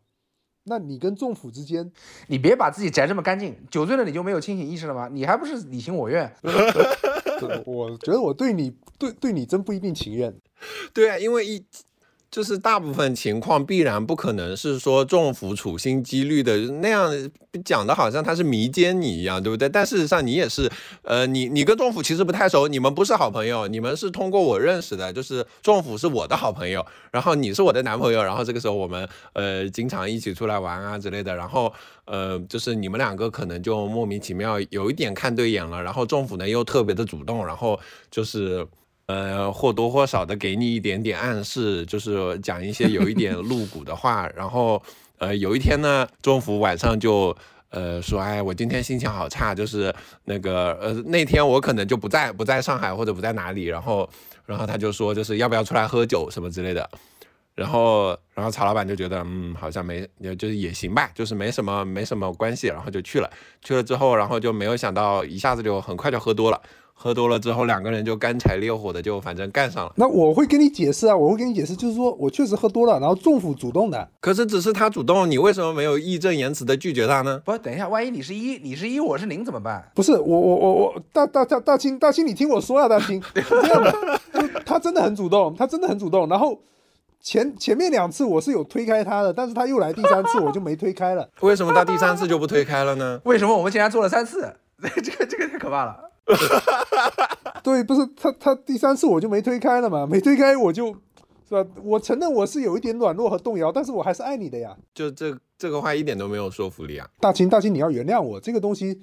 [0.64, 1.92] 那你跟政府之间，
[2.28, 5.10] 你别把自己摘这么干净，酒醉了你就没有清醒意识了吗？
[5.12, 6.32] 你还不是你情我愿？
[7.66, 10.34] 我觉得我对你对对你真不一定情愿。
[10.94, 11.66] 对啊，因为一。
[12.32, 17.12] 就是大部分情况必然不可能是说中伏处心积虑的那样
[17.66, 19.68] 讲的，好像他是迷奸你一样，对不对？
[19.68, 20.72] 但事实上你也是，
[21.02, 31.74] 呃，你你跟政府其实不太熟，你们不是好朋友，你们是通过我认识的，就是政府是我的好朋友，然后你是我的男朋友，然后这个时候我们呃经常一起出来玩啊之类的，然后
[32.06, 37.78] 呃就是你们两个可能就莫名其妙有一点看对眼了，然后政府呢又特别的主动，然后
[38.10, 38.66] 就是。
[39.12, 44.30] 呃，或多或少的给你一点点暗示，就是讲一些有一点露骨的话。
[44.38, 44.82] 然后，
[45.18, 47.36] 呃，有一天呢，中福晚上就
[47.70, 49.94] 呃说，哎，我今天心情好差，就是
[50.26, 53.66] 那个呃那天我可能就不在不在上海或者不在哪里。
[53.66, 54.10] 然后，
[54.46, 56.90] 然后他就说，就是要不要出来喝酒什么之类的。
[57.54, 60.08] 然后，然后曹老板就觉得，嗯，好像没，
[60.40, 62.68] 就是也行吧，就是没什么没什么关系。
[62.68, 63.30] 然后就去了，
[63.62, 66.62] 去了之后，然后就没有想到一下子就很快就喝多了。
[67.02, 69.92] 喝多了之后，两个人就干柴烈火的，就反正干上了。
[69.96, 74.08] 那我会跟你解释啊，我会跟你解释，就是说我确实喝多了，然后政府主动的。
[74.20, 77.42] 可是只是他主动，你为什么没有义正言辞的拒绝他呢？
[77.44, 79.84] 不，等一下，万一你是一，你是一，我是零怎么办？
[79.96, 86.30] 不是我我我我大大大大清大清，你听我说啊，大清， 这样的，他真的很主动，他真的很主动。
[86.30, 86.60] 然后
[87.20, 91.28] 前前面两次我是有推开他的，但是他又来第三次，我就没推开了。
[91.40, 93.20] 为什么他第三次就不推开了呢？
[93.24, 94.54] 为什么我们竟然做了三次？
[95.04, 96.11] 这个这个太可怕了。
[97.64, 100.88] 对，不是他，他第三次我就没推开了嘛，没推开我就，
[101.48, 101.66] 是吧？
[101.84, 104.76] 我承认我是有一点软弱和动摇，但是我还是爱你的呀。
[104.94, 107.08] 就这这个话一点都没有说服力啊。
[107.20, 109.00] 大清，大清，你要原谅我，这个东西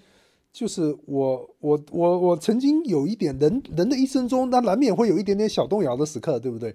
[0.52, 6.74] 就是我，我，我，我曾经有一点人人的一生中，那难免会有一点点小动摇的时刻，对不对？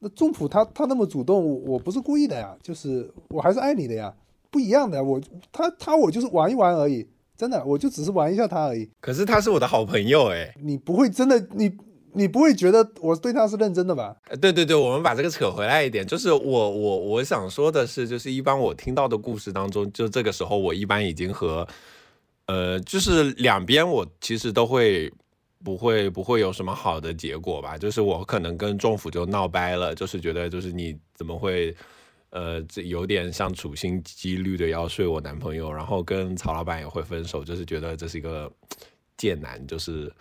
[0.00, 4.14] 那仲普他他那么主动，我不是故意的呀，就是我还是爱你的呀，
[4.50, 5.20] 不一样的，我
[5.50, 7.04] 他他我就是玩一玩而已。
[7.38, 8.90] 真的，我就只是玩一下他而已。
[9.00, 11.72] 可是他是我的好朋友哎，你不会真的，你
[12.14, 14.16] 你不会觉得我对他是认真的吧？
[14.40, 16.38] 对对对，我们把这个扯回来一点，就是我
[16.70, 21.64] 我我想说的是，就是一般我听到的故事当中，就这个时候我一般已经和，
[22.46, 25.08] 呃，就是两边我其实都会
[25.62, 27.78] 不会不会有什么好的结果吧？
[27.78, 31.72] 就是我可能跟政府就闹掰了，就是觉得就是你怎么会。
[32.30, 38.52] 呃，这有点像处心积虑的要睡我男朋友，然后跟曹老板也会分手，就是觉得这是一个
[39.16, 40.12] 贱男，就是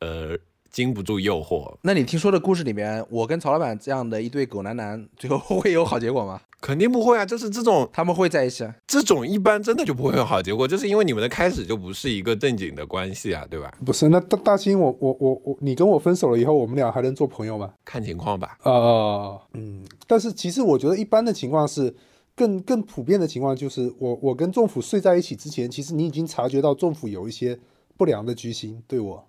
[0.00, 0.36] 呃
[0.70, 1.74] 经不住诱惑。
[1.82, 6.40] 那你听说的故事里面，我跟曹老板这样的一对狗男男，最后会有好结果吗？
[6.58, 8.74] 肯定不会啊，就是这种他们会在一起啊？
[8.86, 13.72] 这种一般真的就不会有好结果，就是因为你们的开始就不是一个正经的关系啊，对吧？
[13.84, 17.72] 不是，那大大兴，我我我我，你跟我分手了以后，我们俩还能做朋友吗？
[17.84, 18.58] 看情况吧。
[18.64, 21.94] 呃，嗯，但是其实我觉得一般的情况是，
[22.34, 27.56] 更更普遍的情况就是，我我跟仲甫睡在一起之前，其实你已经察觉到仲甫有一些
[27.96, 29.24] 不良的居心对我，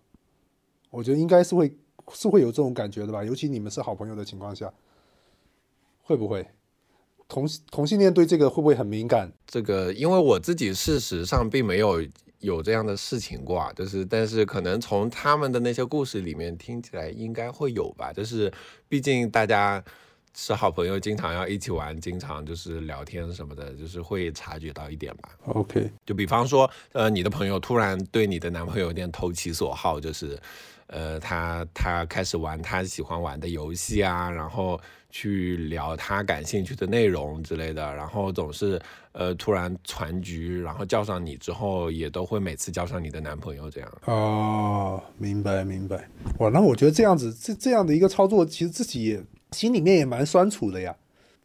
[0.89, 1.75] 我觉得应该是会
[2.13, 4.73] 是会有这种感觉的吧，尤其你们是好朋友的情况下，
[6.03, 6.47] 会不会？
[7.27, 9.31] 同同性恋对这个会不会很敏感？
[9.45, 12.01] 这个，因为我自己事实上并没有
[12.39, 18.49] 有这样的事情过啊，就是但是可能从他们的那些故事里面听起来应该会有吧，就是
[18.87, 19.83] 毕竟大家
[20.33, 25.29] 是好朋友，经常要一起玩，经常就是聊天什么的，就是会察觉到一点吧。
[25.47, 30.39] OK，就比方说，呃，你的朋友突然对你的男朋友有点投其所好，就是，
[30.87, 38.81] 呃，他他开始玩他喜欢玩的游戏啊，然后去聊他感兴趣的内容之类的，然后总是
[39.11, 43.91] 呃突然传局，然后叫上你之后，也都会每次叫上你的男朋友这样。
[44.05, 46.07] 哦，明白明白。
[46.39, 50.95] 哇，那我觉得这样子，这这样的一个操作，其实自己心里面也蛮酸楚的呀。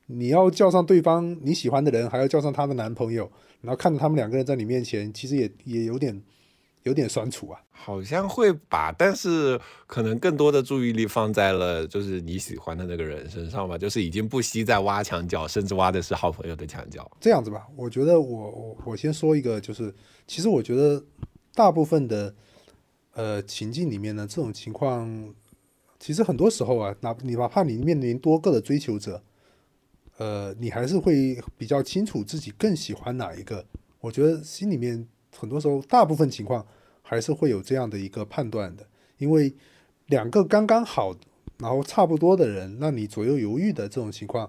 [0.07, 6.21] 你要叫上对方你喜欢的人，还要叫上她的男朋友，然后看着他们两个人在你面前，其实也也有点
[6.83, 7.61] 有点酸楚啊。
[7.71, 17.11] 好像会吧，但是可能更多的注意力放在了就是你喜欢的那个人身上吧，就是已经不惜在挖墙角，甚至挖的是好朋友的墙角。
[17.21, 19.93] 这样子吧，我觉得我我我先说一个，就是
[20.29, 21.05] 其实我觉得
[21.55, 22.33] 大部分的
[23.15, 25.35] 呃情境里面呢，这种情况
[25.99, 29.23] 其实很多时候啊，哪你哪怕你面临多个的追求者，
[30.19, 33.67] 呃，你还是会比较清楚自己更喜欢哪一个。
[34.01, 35.09] 我觉得心里面
[35.43, 36.65] 很多时候，大部分情况
[37.03, 38.87] 还是会有这样的一个判断的，
[39.19, 39.53] 因为
[40.07, 41.13] 两个刚刚好，
[41.59, 44.49] 然后差不多的人，那你左右犹豫的这种情况。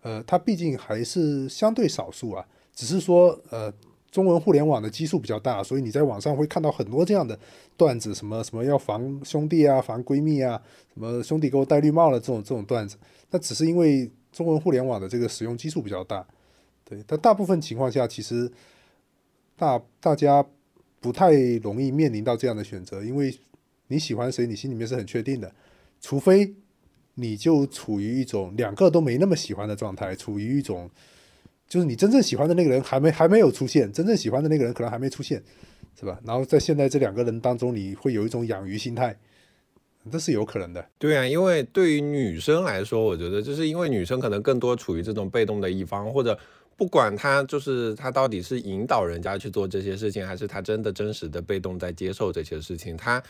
[0.00, 3.70] 呃，它毕竟还是相对少数啊，只是说呃，
[4.10, 7.38] 中文互联网的基数比较大，所以你在网上会看到很多这样的
[7.76, 10.58] 段子，什么什么要防兄弟啊，防闺蜜啊，
[10.94, 12.96] 什么兄弟给我戴绿帽了这种这种段子，
[13.30, 16.26] 那只是因为中文互联网的这个使用基数比较大，
[16.84, 18.50] 对，但大部分情况下其实
[19.56, 20.44] 大大家
[21.00, 21.32] 不太
[21.62, 23.36] 容易面临到这样的选择，因为
[23.88, 25.52] 你喜欢谁，你心里面是很确定的，
[26.00, 26.54] 除非。
[27.16, 30.90] 你就处于一种两个都没那么喜欢的状态，处于一种
[31.68, 35.40] 就是你真正喜欢的那个人还没还没有出现，真正喜欢的那个人可能还没出现，
[35.96, 36.18] 是吧？
[36.24, 39.16] 然后在现在这两个人当中，你会有一种养鱼心态，
[40.10, 40.84] 这是有可能的。
[40.98, 46.36] 对啊，因为对于女生来说，我觉得就是因为女生可能更多处于这种被动的一方，或者
[46.76, 53.22] 不管他就是他到底是引导人家去做这些事情，还是他真的真实的被动在接受这些事情，他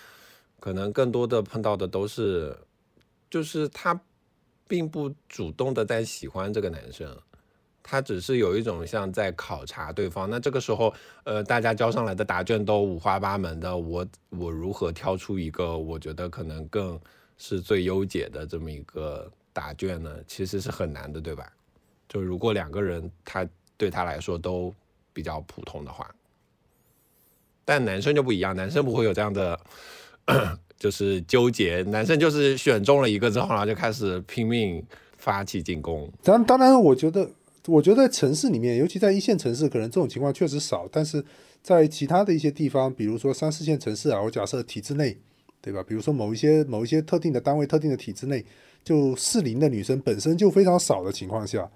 [0.60, 2.56] 可能更多的碰到的都是。
[3.30, 4.00] 就是他
[4.68, 7.12] 并不主动的在喜欢这个男生，
[7.82, 10.30] 他只是有一种像在考察对方。
[10.30, 10.94] 那这个时候，
[11.24, 17.00] 呃，大家交上来的答卷都五花八门的，我我如何挑出一个我觉得可能更
[17.36, 20.16] 是最优解的这么一个答卷呢？
[20.28, 21.52] 其实是很难的，对吧？
[22.14, 23.44] 就如果两个人他
[23.76, 24.72] 对他来说都
[25.12, 26.08] 比较普通的话，
[27.64, 29.58] 但男生就不一样，男生不会有这样的。
[30.78, 34.82] 就是纠结，男生就是选中了一个之后，然后就开始拼命
[35.16, 36.10] 发起进攻。
[36.22, 37.30] 当当然，我觉得，
[37.66, 40.88] 我觉得城市里面，尤其在一线城市，可能这种情况确实少。
[40.90, 41.24] 但是
[41.62, 45.16] 在其他的一些地方，比如说三四线城市啊，我假设体制内，
[45.60, 45.82] 对吧？
[45.86, 48.44] 比如说某一些某一些特定的单位、特定的体制内，
[48.82, 51.70] 就适龄的女生本身就非常少的情况下，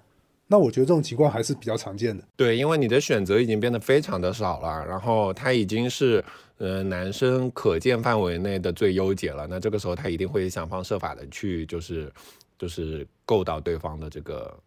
[0.49, 2.21] 那我觉得这种情况还是比较常见的。
[2.35, 6.21] 对，因为你的选择已经变得非常的少了，然后他已经是。
[6.61, 12.11] 呃，男生可见范围内的最优解了，那这个时候他一定会想方设法的去，就是
[12.57, 14.59] 就是够到对方的这个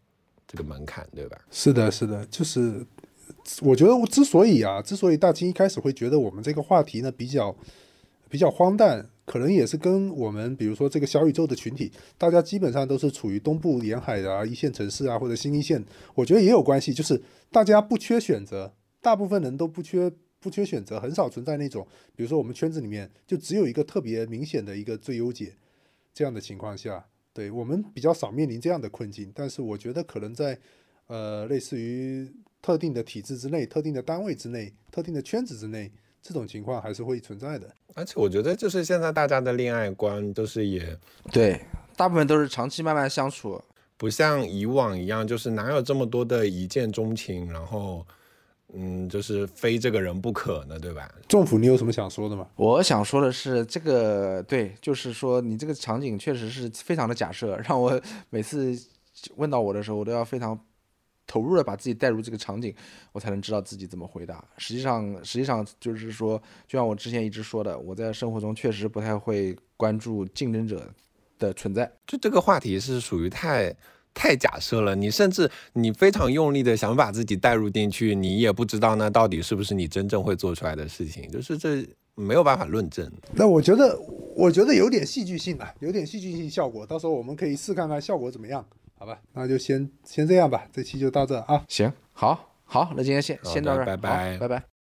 [0.49, 1.39] 这个门槛，对吧？
[1.51, 2.83] 是的，是的，就是
[3.61, 7.55] 我觉得我之所以啊，之所以大金一开始会觉得我们这个话题呢比较
[8.31, 15.83] 比较荒诞，可能也是跟我们比如说这个小宇宙的群体，大家基本上都是处于东部沿海的啊一线城市啊或者新一线，
[16.15, 17.19] 我觉得也有关系，就是
[17.51, 20.13] 大家不缺选择，大部分人都不缺。
[20.43, 21.87] 不缺选择，很少存在那种，
[22.17, 25.55] 比如说我们圈子里面就只有一个特别明显的一个最优解，
[26.13, 29.31] 这样的情况下，对我们比较少面临这样的困境。
[29.33, 30.59] 但是我觉得可能在
[31.07, 32.29] 呃类似于
[32.61, 35.89] 特定的体制之内、特定的单位之内、特定的圈子之内，
[36.23, 37.69] 这种情况还是会存在的。
[37.95, 40.97] 而且我觉得就是现在大家的恋爱观都是也
[41.33, 41.61] 对，
[41.97, 43.61] 大部分都是长期慢慢相处。
[43.99, 48.05] 不像以往一样，就是哪有这么多的一见钟情，然后
[48.75, 51.09] 嗯，就是非这个人不可呢，对吧？
[51.29, 52.49] 政府，你有什么想说的吗？
[52.57, 58.01] 我想说的是，这个对，就是说你这个场景确实是非常的假设，让我
[58.31, 58.77] 每次
[59.37, 60.59] 问到我的时候，我都要非常
[61.33, 62.75] 投入的把自己带入这个场景，
[63.13, 64.45] 我才能知道自己怎么回答。
[64.59, 66.37] 实际上，实际上就是说，
[66.67, 70.93] 就像我之前一直说的，我在生活中确实不太会关注竞争者
[71.39, 71.91] 的存在。
[72.07, 73.75] 就这个话题是属于太。
[74.15, 81.83] 太假设了，你甚至你非常用力的想把自己带入进去，你也不知道那到底是不是你真正会做出来的事情，就是这
[82.15, 83.11] 没有办法论证。
[83.33, 83.99] 那我觉得，
[84.37, 88.63] 我觉得有点戏剧性啊，有点戏剧性效果，到时候我们可以试看看效果怎么样，
[89.03, 89.19] 好吧？
[89.33, 91.65] 那就先先这样吧，这期就到这啊。
[91.67, 94.72] 行，好，好，那今天先先到这儿，拜拜，拜拜。